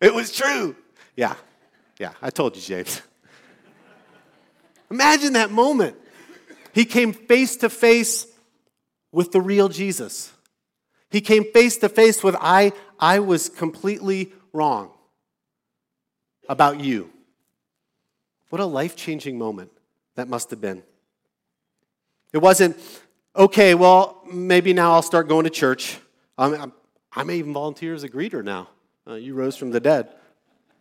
it 0.00 0.14
was 0.14 0.32
true. 0.32 0.76
Yeah, 1.16 1.34
yeah, 1.98 2.12
I 2.20 2.30
told 2.30 2.56
you, 2.56 2.62
James. 2.62 3.02
Imagine 4.90 5.34
that 5.34 5.50
moment. 5.50 5.96
He 6.72 6.84
came 6.84 7.12
face 7.12 7.56
to 7.56 7.70
face 7.70 8.26
with 9.12 9.32
the 9.32 9.40
real 9.40 9.68
Jesus. 9.68 10.32
He 11.10 11.20
came 11.20 11.44
face 11.44 11.76
to 11.78 11.88
face 11.88 12.22
with, 12.22 12.36
I, 12.40 12.72
I 12.98 13.20
was 13.20 13.48
completely 13.48 14.32
wrong 14.52 14.90
about 16.48 16.80
you. 16.80 17.10
What 18.50 18.60
a 18.60 18.66
life 18.66 18.96
changing 18.96 19.38
moment 19.38 19.70
that 20.14 20.28
must 20.28 20.50
have 20.50 20.60
been. 20.60 20.82
It 22.32 22.38
wasn't, 22.38 22.76
okay, 23.34 23.74
well, 23.74 24.22
maybe 24.30 24.72
now 24.72 24.92
I'll 24.92 25.02
start 25.02 25.28
going 25.28 25.44
to 25.44 25.50
church. 25.50 25.98
Um, 26.36 26.72
I 27.12 27.24
may 27.24 27.38
even 27.38 27.52
volunteer 27.52 27.94
as 27.94 28.04
a 28.04 28.08
greeter 28.08 28.44
now. 28.44 28.68
Uh, 29.06 29.14
you 29.14 29.34
rose 29.34 29.56
from 29.56 29.70
the 29.70 29.80
dead, 29.80 30.10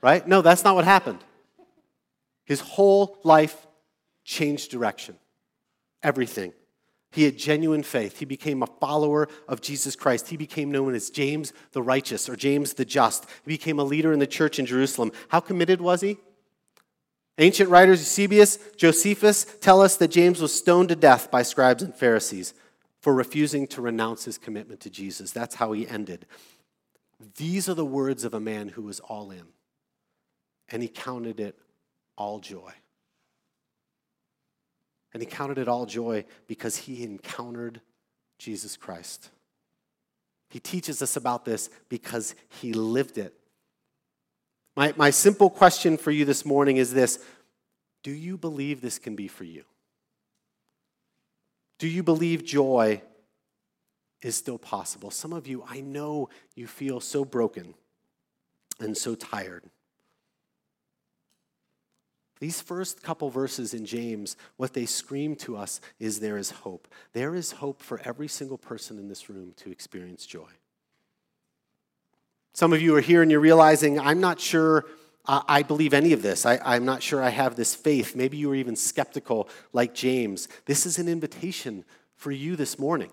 right? 0.01 0.27
No, 0.27 0.41
that's 0.41 0.63
not 0.63 0.75
what 0.75 0.83
happened. 0.83 1.19
His 2.43 2.59
whole 2.59 3.17
life 3.23 3.65
changed 4.23 4.71
direction, 4.71 5.15
everything. 6.03 6.53
He 7.11 7.23
had 7.23 7.37
genuine 7.37 7.83
faith. 7.83 8.19
He 8.19 8.25
became 8.25 8.61
a 8.61 8.67
follower 8.67 9.27
of 9.47 9.61
Jesus 9.61 9.95
Christ. 9.95 10.27
He 10.27 10.37
became 10.37 10.71
known 10.71 10.93
as 10.93 11.09
James 11.09 11.53
the 11.71 11.81
Righteous 11.81 12.27
or 12.27 12.35
James 12.35 12.73
the 12.73 12.85
Just. 12.85 13.25
He 13.45 13.49
became 13.49 13.79
a 13.79 13.83
leader 13.83 14.11
in 14.11 14.19
the 14.19 14.27
church 14.27 14.59
in 14.59 14.65
Jerusalem. 14.65 15.11
How 15.29 15.39
committed 15.39 15.81
was 15.81 16.01
he? 16.01 16.17
Ancient 17.37 17.69
writers 17.69 17.99
Eusebius, 17.99 18.57
Josephus 18.77 19.45
tell 19.61 19.81
us 19.81 19.95
that 19.97 20.09
James 20.09 20.41
was 20.41 20.53
stoned 20.53 20.89
to 20.89 20.95
death 20.95 21.29
by 21.29 21.43
scribes 21.43 21.83
and 21.83 21.93
Pharisees 21.93 22.53
for 23.01 23.13
refusing 23.13 23.67
to 23.67 23.81
renounce 23.81 24.25
his 24.25 24.37
commitment 24.37 24.79
to 24.81 24.89
Jesus. 24.89 25.31
That's 25.31 25.55
how 25.55 25.71
he 25.71 25.87
ended. 25.87 26.25
These 27.37 27.69
are 27.69 27.75
the 27.75 27.85
words 27.85 28.23
of 28.23 28.33
a 28.33 28.39
man 28.39 28.69
who 28.69 28.81
was 28.81 28.99
all 28.99 29.31
in, 29.31 29.43
and 30.69 30.81
he 30.81 30.87
counted 30.87 31.39
it 31.39 31.57
all 32.17 32.39
joy. 32.39 32.73
And 35.17 35.23
he 35.23 35.27
counted 35.27 35.57
it 35.57 35.67
all 35.67 35.87
joy 35.87 36.25
because 36.45 36.77
he 36.77 37.01
encountered 37.01 37.81
Jesus 38.37 38.77
Christ. 38.77 39.31
He 40.47 40.59
teaches 40.59 41.01
us 41.01 41.15
about 41.15 41.43
this 41.43 41.71
because 41.89 42.35
he 42.61 42.71
lived 42.71 43.17
it. 43.17 43.33
My, 44.75 44.93
my 44.95 45.09
simple 45.09 45.49
question 45.49 45.97
for 45.97 46.11
you 46.11 46.23
this 46.23 46.45
morning 46.45 46.77
is 46.77 46.93
this 46.93 47.17
Do 48.03 48.11
you 48.11 48.37
believe 48.37 48.79
this 48.79 48.99
can 48.99 49.15
be 49.15 49.27
for 49.27 49.43
you? 49.43 49.63
Do 51.79 51.87
you 51.87 52.03
believe 52.03 52.45
joy 52.45 53.01
is 54.21 54.35
still 54.35 54.59
possible? 54.59 55.09
Some 55.09 55.33
of 55.33 55.47
you, 55.47 55.63
I 55.67 55.81
know 55.81 56.29
you 56.53 56.67
feel 56.67 56.99
so 56.99 57.25
broken. 57.25 57.73
and 58.79 58.95
so 58.95 59.15
tired. 59.15 59.63
These 62.39 62.61
first 62.61 63.01
couple 63.01 63.29
verses 63.29 63.73
in 63.73 63.85
James, 63.85 64.37
what 64.57 64.73
they 64.73 64.85
scream 64.85 65.35
to 65.37 65.57
us 65.57 65.81
is 65.99 66.19
there 66.19 66.37
is 66.37 66.51
hope. 66.51 66.87
There 67.13 67.35
is 67.35 67.53
hope 67.53 67.81
for 67.81 67.99
every 68.03 68.27
single 68.27 68.57
person 68.57 68.99
in 68.99 69.07
this 69.07 69.29
room 69.29 69.53
to 69.57 69.71
experience 69.71 70.25
joy. 70.25 70.49
Some 72.53 72.73
of 72.73 72.81
you 72.81 72.95
are 72.95 73.01
here 73.01 73.21
and 73.21 73.29
you're 73.29 73.39
realizing, 73.39 73.99
I'm 73.99 74.19
not 74.19 74.39
sure 74.39 74.85
uh, 75.25 75.41
I 75.47 75.63
believe 75.63 75.93
any 75.93 76.13
of 76.13 76.21
this. 76.21 76.45
I, 76.45 76.59
I'm 76.63 76.85
not 76.85 77.03
sure 77.03 77.21
I 77.21 77.29
have 77.29 77.55
this 77.55 77.75
faith. 77.75 78.15
Maybe 78.15 78.37
you 78.37 78.51
are 78.51 78.55
even 78.55 78.75
skeptical 78.75 79.49
like 79.73 79.93
James. 79.93 80.47
This 80.65 80.85
is 80.85 80.99
an 80.99 81.07
invitation 81.07 81.83
for 82.15 82.31
you 82.31 82.55
this 82.55 82.79
morning 82.79 83.11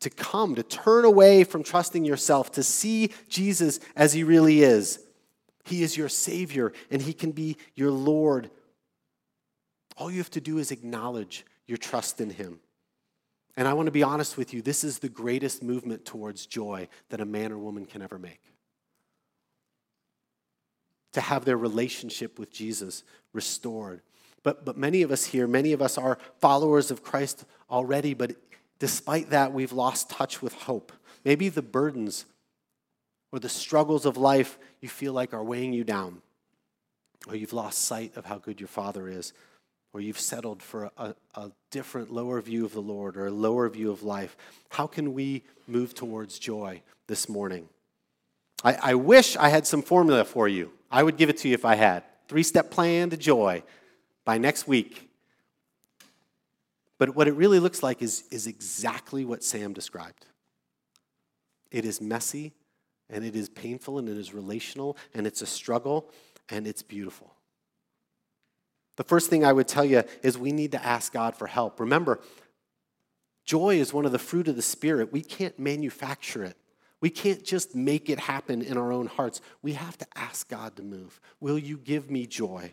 to 0.00 0.10
come, 0.10 0.54
to 0.54 0.62
turn 0.62 1.04
away 1.04 1.42
from 1.42 1.62
trusting 1.62 2.04
yourself, 2.04 2.52
to 2.52 2.62
see 2.62 3.12
Jesus 3.28 3.80
as 3.96 4.12
he 4.12 4.22
really 4.24 4.62
is. 4.62 5.00
He 5.66 5.82
is 5.82 5.96
your 5.96 6.08
Savior 6.08 6.72
and 6.90 7.02
he 7.02 7.12
can 7.12 7.32
be 7.32 7.56
your 7.74 7.90
Lord. 7.90 8.50
All 9.96 10.10
you 10.10 10.18
have 10.18 10.30
to 10.30 10.40
do 10.40 10.58
is 10.58 10.70
acknowledge 10.70 11.44
your 11.66 11.76
trust 11.76 12.20
in 12.20 12.30
him. 12.30 12.60
And 13.56 13.66
I 13.66 13.72
want 13.72 13.86
to 13.86 13.92
be 13.92 14.02
honest 14.02 14.36
with 14.36 14.54
you, 14.54 14.62
this 14.62 14.84
is 14.84 14.98
the 14.98 15.08
greatest 15.08 15.62
movement 15.62 16.04
towards 16.04 16.46
joy 16.46 16.88
that 17.08 17.20
a 17.20 17.24
man 17.24 17.52
or 17.52 17.58
woman 17.58 17.86
can 17.86 18.00
ever 18.00 18.18
make. 18.18 18.40
To 21.14 21.20
have 21.20 21.44
their 21.44 21.56
relationship 21.56 22.38
with 22.38 22.52
Jesus 22.52 23.02
restored. 23.32 24.02
But, 24.42 24.64
but 24.64 24.76
many 24.76 25.02
of 25.02 25.10
us 25.10 25.24
here, 25.24 25.48
many 25.48 25.72
of 25.72 25.82
us 25.82 25.98
are 25.98 26.18
followers 26.38 26.90
of 26.90 27.02
Christ 27.02 27.44
already, 27.70 28.14
but 28.14 28.36
despite 28.78 29.30
that, 29.30 29.52
we've 29.52 29.72
lost 29.72 30.10
touch 30.10 30.42
with 30.42 30.52
hope. 30.52 30.92
Maybe 31.24 31.48
the 31.48 31.62
burdens 31.62 32.26
or 33.32 33.38
the 33.38 33.48
struggles 33.48 34.06
of 34.06 34.16
life 34.16 34.58
you 34.80 34.88
feel 34.88 35.12
like 35.12 35.34
are 35.34 35.44
weighing 35.44 35.72
you 35.72 35.84
down, 35.84 36.22
or 37.28 37.36
you've 37.36 37.52
lost 37.52 37.82
sight 37.82 38.16
of 38.16 38.24
how 38.24 38.38
good 38.38 38.60
your 38.60 38.68
Father 38.68 39.08
is 39.08 39.32
or 39.96 40.00
you've 40.00 40.20
settled 40.20 40.62
for 40.62 40.90
a, 40.98 41.14
a, 41.36 41.50
different, 41.70 42.12
lower 42.12 42.38
view 42.42 42.66
of 42.66 42.74
the 42.74 42.82
Lord 42.82 43.16
or 43.16 43.28
a 43.28 43.30
lower 43.30 43.66
view 43.70 43.90
of 43.90 44.02
life, 44.02 44.36
how 44.68 44.86
can 44.86 45.14
we 45.14 45.42
move 45.66 45.94
towards 45.94 46.38
joy 46.38 46.82
this 47.06 47.30
morning? 47.30 47.66
I, 48.62 48.74
I 48.82 48.94
wish 48.94 49.38
I 49.38 49.48
had 49.48 49.66
some 49.66 49.80
formula 49.80 50.26
for 50.26 50.48
you. 50.48 50.70
I 50.90 51.02
would 51.02 51.16
give 51.16 51.30
it 51.30 51.38
to 51.38 51.48
you 51.48 51.54
if 51.54 51.64
I 51.64 51.76
had. 51.76 52.02
Three 52.28 52.42
step 52.42 52.70
plan 52.70 53.08
to 53.08 53.16
joy 53.16 53.62
by 54.26 54.36
next 54.36 54.68
week. 54.68 55.08
But 56.98 57.16
what 57.16 57.26
it 57.26 57.32
really 57.32 57.58
looks 57.58 57.82
like 57.82 58.02
is, 58.02 58.24
is 58.30 58.46
exactly 58.46 59.24
what 59.24 59.42
Sam 59.42 59.72
described. 59.72 60.26
It 61.70 61.86
is 61.86 62.02
messy, 62.02 62.52
and 63.10 63.24
it 63.24 63.36
is 63.36 63.48
painful, 63.48 63.98
and 63.98 64.08
it 64.08 64.16
is 64.16 64.34
relational, 64.34 64.96
and 65.14 65.26
it's 65.26 65.42
a 65.42 65.46
struggle, 65.46 66.10
and 66.48 66.66
it's 66.66 66.82
beautiful. 66.82 67.34
The 68.96 69.04
first 69.04 69.30
thing 69.30 69.44
I 69.44 69.52
would 69.52 69.68
tell 69.68 69.84
you 69.84 70.02
is 70.22 70.38
we 70.38 70.52
need 70.52 70.72
to 70.72 70.84
ask 70.84 71.12
God 71.12 71.36
for 71.36 71.46
help. 71.46 71.80
Remember, 71.80 72.20
joy 73.44 73.76
is 73.76 73.92
one 73.92 74.06
of 74.06 74.12
the 74.12 74.18
fruit 74.18 74.48
of 74.48 74.56
the 74.56 74.62
Spirit. 74.62 75.12
We 75.12 75.22
can't 75.22 75.58
manufacture 75.58 76.44
it. 76.44 76.56
We 77.00 77.10
can't 77.10 77.44
just 77.44 77.74
make 77.74 78.08
it 78.08 78.18
happen 78.18 78.62
in 78.62 78.78
our 78.78 78.90
own 78.90 79.06
hearts. 79.06 79.42
We 79.62 79.74
have 79.74 79.98
to 79.98 80.06
ask 80.16 80.48
God 80.48 80.76
to 80.76 80.82
move. 80.82 81.20
Will 81.40 81.58
you 81.58 81.76
give 81.76 82.10
me 82.10 82.26
joy? 82.26 82.72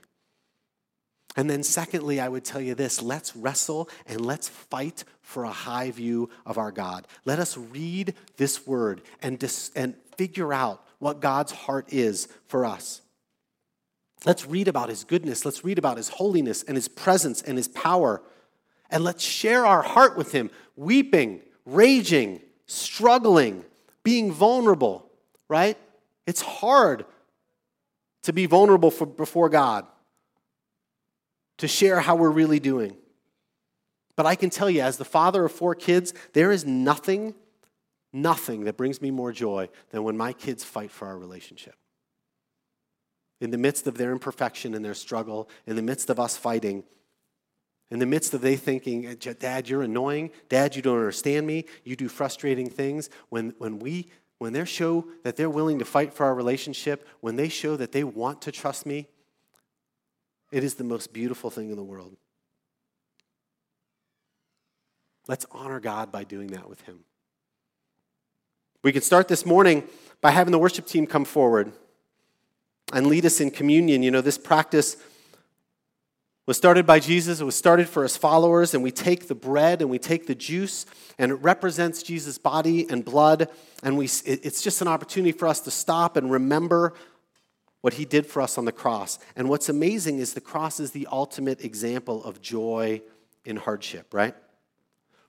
And 1.36 1.50
then, 1.50 1.63
secondly, 1.63 2.19
I 2.19 2.30
would 2.30 2.46
tell 2.46 2.62
you 2.62 2.76
this 2.76 3.02
let's 3.02 3.36
wrestle 3.36 3.89
and 4.06 4.26
let's 4.26 4.50
fight 4.50 5.04
for 5.22 5.46
a 5.46 5.52
high 5.52 5.89
view 5.91 6.30
of 6.46 6.58
our 6.58 6.72
God. 6.72 7.08
Let 7.26 7.39
us 7.39 7.58
read 7.58 8.13
this 8.38 8.67
word 8.67 9.02
and, 9.22 9.39
dis- 9.39 9.72
and 9.76 9.96
figure 10.15 10.54
out 10.54 10.86
what 11.00 11.22
God's 11.22 11.52
heart 11.52 11.91
is 11.91 12.28
for 12.46 12.65
us. 12.65 13.02
Let's 14.26 14.46
read 14.46 14.67
about 14.67 14.89
his 14.89 15.04
goodness. 15.04 15.43
Let's 15.43 15.65
read 15.65 15.78
about 15.78 15.98
his 15.98 16.10
holiness 16.10 16.63
and 16.63 16.78
his 16.78 16.88
presence 16.88 17.41
and 17.41 17.58
his 17.58 17.67
power. 17.67 18.22
And 18.89 19.04
let's 19.04 19.24
share 19.24 19.65
our 19.65 19.82
heart 19.82 20.15
with 20.15 20.32
him, 20.32 20.52
weeping, 20.76 21.41
raging, 21.65 22.41
struggling, 22.67 23.65
being 24.04 24.32
vulnerable, 24.32 25.10
right? 25.50 25.78
It's 26.26 26.41
hard 26.41 27.06
to 28.22 28.34
be 28.34 28.46
vulnerable 28.46 28.91
for, 28.91 29.06
before 29.06 29.50
God, 29.50 29.86
to 31.63 31.67
share 31.69 32.02
how 32.02 32.13
we're 32.13 32.30
really 32.30 32.60
doing. 32.60 32.93
But 34.17 34.26
I 34.26 34.36
can 34.36 34.49
tell 34.49 34.69
you, 34.69 34.82
as 34.82 34.97
the 34.97 35.06
father 35.06 35.45
of 35.45 35.52
four 35.54 35.76
kids, 35.76 36.13
there 36.34 36.52
is 36.52 36.65
nothing, 36.65 37.36
nothing 38.12 38.65
that 38.65 38.76
brings 38.76 39.02
me 39.02 39.12
more 39.12 39.32
joy 39.32 39.69
than 39.91 40.04
when 40.04 40.17
my 40.17 40.34
kids 40.34 40.65
fight 40.65 40.91
for 40.91 41.08
our 41.08 41.17
relationship 41.17 41.76
in 43.39 43.52
the 43.52 43.58
midst 43.58 43.88
of 43.88 43.97
their 43.97 44.12
imperfection 44.12 44.73
and 44.73 44.84
their 44.84 44.93
struggle, 44.93 45.49
in 45.65 45.78
the 45.78 45.82
midst 45.82 46.10
of 46.10 46.19
us 46.19 46.36
fighting, 46.36 46.84
in 47.89 47.99
the 47.99 48.06
midst 48.06 48.34
of 48.34 48.41
they 48.41 48.58
thinking, 48.58 49.15
Dad, 49.39 49.69
you're 49.69 49.84
annoying. 49.84 50.32
Dad, 50.49 50.76
you 50.76 50.82
don't 50.82 50.97
understand 50.97 51.47
me. 51.47 51.63
You 51.86 51.95
do 51.95 52.10
frustrating 52.10 52.69
things. 52.69 53.10
When, 53.30 53.54
when 53.58 53.80
we 53.80 54.10
when 54.38 54.52
they 54.52 54.65
show 54.65 55.08
that 55.23 55.38
they're 55.38 55.49
willing 55.49 55.80
to 55.80 55.86
fight 55.86 56.13
for 56.13 56.26
our 56.26 56.36
relationship, 56.36 57.08
when 57.21 57.38
they 57.38 57.47
show 57.47 57.78
that 57.78 57.93
they 57.93 58.04
want 58.04 58.41
to 58.41 58.52
trust 58.52 58.86
me, 58.86 59.08
it 60.54 60.63
is 60.63 60.76
the 60.76 60.84
most 60.84 61.12
beautiful 61.12 61.50
thing 61.50 61.72
in 61.72 61.76
the 61.76 61.84
world. 61.84 62.16
Let's 65.28 65.48
honor 65.52 65.80
God 65.80 66.12
by 66.12 66.26
doing 66.26 66.48
that 66.48 66.70
with 66.70 66.80
Him. 66.82 67.00
We 68.84 68.92
can 68.92 69.02
start 69.02 69.28
this 69.28 69.48
morning 69.48 69.84
by 70.22 70.30
having 70.30 70.52
the 70.52 70.60
worship 70.60 70.86
team 70.86 71.08
come 71.08 71.26
forward 71.26 71.72
and 72.94 73.08
lead 73.08 73.26
us 73.26 73.42
in 73.42 73.50
communion. 73.50 74.04
You 74.04 74.12
know, 74.12 74.22
this 74.22 74.38
practice 74.38 74.96
was 76.46 76.56
started 76.56 76.86
by 76.86 77.00
Jesus, 77.00 77.39
it 77.39 77.46
was 77.46 77.56
started 77.56 77.89
for 77.89 78.04
his 78.04 78.18
followers, 78.18 78.74
and 78.76 78.84
we 78.84 78.92
take 78.92 79.28
the 79.28 79.36
bread 79.36 79.82
and 79.82 79.89
we 79.89 79.98
take 79.98 80.28
the 80.28 80.36
juice, 80.36 80.86
and 81.18 81.32
it 81.32 81.36
represents 81.36 82.04
Jesus' 82.04 82.38
body 82.38 82.88
and 82.89 83.04
blood. 83.04 83.50
And 83.82 83.98
we, 83.98 84.06
it's 84.26 84.62
just 84.62 84.82
an 84.82 84.88
opportunity 84.88 85.32
for 85.32 85.48
us 85.48 85.62
to 85.62 85.72
stop 85.72 86.16
and 86.16 86.30
remember 86.30 86.94
what 87.84 87.93
he 87.93 88.06
did 88.06 88.26
for 88.26 88.41
us 88.41 88.58
on 88.58 88.65
the 88.65 88.72
cross. 88.72 89.19
And 89.36 89.48
what's 89.50 89.69
amazing 89.69 90.19
is 90.19 90.34
the 90.34 90.41
cross 90.41 90.80
is 90.80 90.91
the 90.91 91.08
ultimate 91.12 91.63
example 91.63 92.24
of 92.24 92.41
joy 92.41 93.02
in 93.46 93.58
hardship, 93.58 94.13
right? 94.13 94.34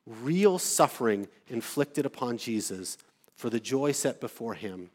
Real 0.06 0.58
suffering 0.58 1.28
inflicted 1.48 2.06
upon 2.06 2.38
Jesus 2.38 2.96
for 3.36 3.50
the 3.50 3.60
joy 3.60 3.92
set 3.92 4.20
before 4.20 4.54
him 4.54 4.90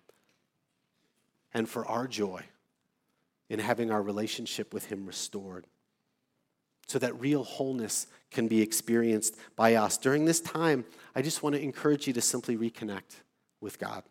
and 1.53 1.67
for 1.67 1.85
our 1.85 2.07
joy 2.07 2.43
in 3.49 3.59
having 3.59 3.91
our 3.91 4.01
relationship 4.01 4.73
with 4.73 4.85
Him 4.85 5.05
restored. 5.05 5.65
So 6.87 6.99
that 6.99 7.19
real 7.19 7.43
wholeness 7.43 8.07
can 8.31 8.47
be 8.47 8.61
experienced 8.61 9.35
by 9.55 9.75
us. 9.75 9.97
During 9.97 10.25
this 10.25 10.39
time, 10.39 10.85
I 11.15 11.21
just 11.21 11.43
want 11.43 11.55
to 11.55 11.61
encourage 11.61 12.07
you 12.07 12.13
to 12.13 12.21
simply 12.21 12.57
reconnect 12.57 13.21
with 13.61 13.77
God. 13.77 14.03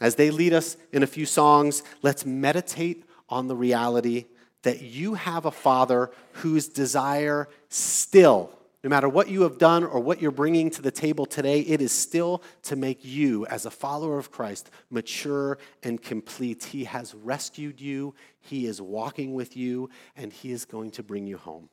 As 0.00 0.14
they 0.14 0.30
lead 0.30 0.52
us 0.52 0.76
in 0.92 1.02
a 1.02 1.06
few 1.06 1.26
songs, 1.26 1.82
let's 2.02 2.26
meditate 2.26 3.04
on 3.28 3.48
the 3.48 3.56
reality 3.56 4.26
that 4.62 4.80
you 4.82 5.14
have 5.14 5.44
a 5.44 5.50
Father 5.50 6.10
whose 6.32 6.68
desire 6.68 7.48
still 7.68 8.50
no 8.84 8.90
matter 8.90 9.08
what 9.08 9.28
you 9.28 9.42
have 9.42 9.58
done 9.58 9.84
or 9.84 10.00
what 10.00 10.20
you're 10.20 10.32
bringing 10.32 10.68
to 10.70 10.82
the 10.82 10.90
table 10.90 11.24
today, 11.24 11.60
it 11.60 11.80
is 11.80 11.92
still 11.92 12.42
to 12.64 12.74
make 12.74 13.04
you, 13.04 13.46
as 13.46 13.64
a 13.64 13.70
follower 13.70 14.18
of 14.18 14.32
Christ, 14.32 14.70
mature 14.90 15.58
and 15.84 16.02
complete. 16.02 16.64
He 16.64 16.84
has 16.84 17.14
rescued 17.14 17.80
you, 17.80 18.14
He 18.40 18.66
is 18.66 18.82
walking 18.82 19.34
with 19.34 19.56
you, 19.56 19.88
and 20.16 20.32
He 20.32 20.50
is 20.50 20.64
going 20.64 20.90
to 20.92 21.04
bring 21.04 21.26
you 21.26 21.38
home. 21.38 21.68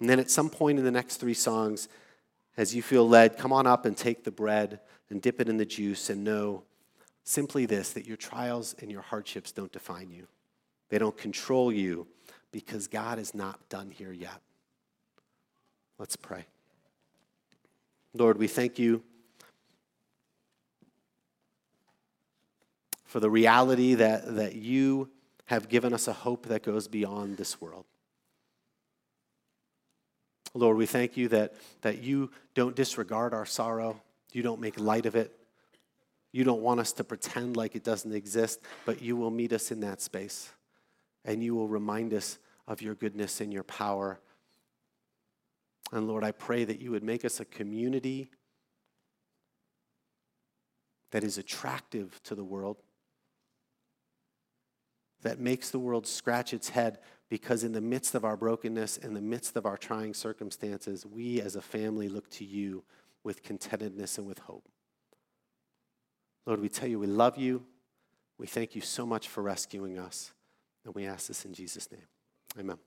And 0.00 0.08
then 0.08 0.18
at 0.18 0.30
some 0.30 0.48
point 0.48 0.78
in 0.78 0.84
the 0.84 0.90
next 0.90 1.18
three 1.18 1.34
songs, 1.34 1.88
as 2.56 2.74
you 2.74 2.80
feel 2.80 3.06
led, 3.06 3.36
come 3.36 3.52
on 3.52 3.66
up 3.66 3.84
and 3.84 3.94
take 3.94 4.24
the 4.24 4.30
bread 4.30 4.80
and 5.10 5.20
dip 5.20 5.40
it 5.40 5.48
in 5.48 5.56
the 5.56 5.66
juice 5.66 6.08
and 6.08 6.24
know 6.24 6.62
simply 7.24 7.66
this 7.66 7.92
that 7.92 8.06
your 8.06 8.16
trials 8.16 8.74
and 8.80 8.90
your 8.90 9.02
hardships 9.02 9.52
don't 9.52 9.72
define 9.72 10.10
you, 10.10 10.26
they 10.88 10.98
don't 10.98 11.16
control 11.16 11.72
you 11.72 12.06
because 12.52 12.88
God 12.88 13.18
is 13.18 13.34
not 13.34 13.68
done 13.68 13.90
here 13.90 14.12
yet. 14.12 14.40
Let's 15.98 16.16
pray. 16.16 16.46
Lord, 18.14 18.38
we 18.38 18.48
thank 18.48 18.78
you 18.78 19.02
for 23.04 23.20
the 23.20 23.30
reality 23.30 23.94
that, 23.94 24.36
that 24.36 24.54
you 24.54 25.10
have 25.46 25.68
given 25.68 25.92
us 25.92 26.08
a 26.08 26.12
hope 26.12 26.46
that 26.46 26.62
goes 26.62 26.88
beyond 26.88 27.36
this 27.36 27.60
world. 27.60 27.84
Lord, 30.54 30.76
we 30.76 30.86
thank 30.86 31.16
you 31.16 31.28
that, 31.28 31.54
that 31.82 32.02
you 32.02 32.30
don't 32.54 32.74
disregard 32.74 33.34
our 33.34 33.46
sorrow, 33.46 34.00
you 34.32 34.42
don't 34.42 34.60
make 34.60 34.78
light 34.78 35.06
of 35.06 35.16
it. 35.16 35.36
You 36.32 36.44
don't 36.44 36.62
want 36.62 36.80
us 36.80 36.92
to 36.94 37.04
pretend 37.04 37.56
like 37.56 37.74
it 37.74 37.82
doesn't 37.82 38.12
exist, 38.12 38.60
but 38.84 39.02
you 39.02 39.16
will 39.16 39.30
meet 39.30 39.52
us 39.52 39.70
in 39.70 39.80
that 39.80 40.00
space. 40.00 40.52
And 41.24 41.42
you 41.42 41.54
will 41.54 41.68
remind 41.68 42.14
us 42.14 42.38
of 42.68 42.80
your 42.80 42.94
goodness 42.94 43.40
and 43.40 43.52
your 43.52 43.64
power 43.64 44.20
and 45.92 46.06
Lord, 46.06 46.22
I 46.22 46.32
pray 46.32 46.64
that 46.64 46.80
you 46.80 46.92
would 46.92 47.02
make 47.02 47.24
us 47.24 47.40
a 47.40 47.44
community 47.44 48.30
that 51.10 51.24
is 51.24 51.38
attractive 51.38 52.20
to 52.24 52.36
the 52.36 52.44
world, 52.44 52.76
that 55.22 55.40
makes 55.40 55.70
the 55.70 55.80
world 55.80 56.06
scratch 56.06 56.54
its 56.54 56.68
head 56.68 56.98
because, 57.28 57.64
in 57.64 57.72
the 57.72 57.80
midst 57.80 58.14
of 58.14 58.24
our 58.24 58.36
brokenness, 58.36 58.96
in 58.98 59.14
the 59.14 59.20
midst 59.20 59.56
of 59.56 59.66
our 59.66 59.76
trying 59.76 60.14
circumstances, 60.14 61.04
we 61.04 61.40
as 61.40 61.56
a 61.56 61.60
family 61.60 62.08
look 62.08 62.30
to 62.30 62.44
you 62.44 62.84
with 63.24 63.42
contentedness 63.42 64.18
and 64.18 64.26
with 64.26 64.38
hope. 64.40 64.68
Lord, 66.46 66.60
we 66.60 66.68
tell 66.68 66.88
you 66.88 66.98
we 66.98 67.06
love 67.06 67.36
you. 67.36 67.64
We 68.38 68.46
thank 68.46 68.74
you 68.74 68.80
so 68.80 69.04
much 69.04 69.28
for 69.28 69.42
rescuing 69.42 69.98
us. 69.98 70.32
And 70.84 70.94
we 70.94 71.06
ask 71.06 71.28
this 71.28 71.44
in 71.44 71.52
Jesus' 71.52 71.90
name. 71.92 72.06
Amen. 72.58 72.78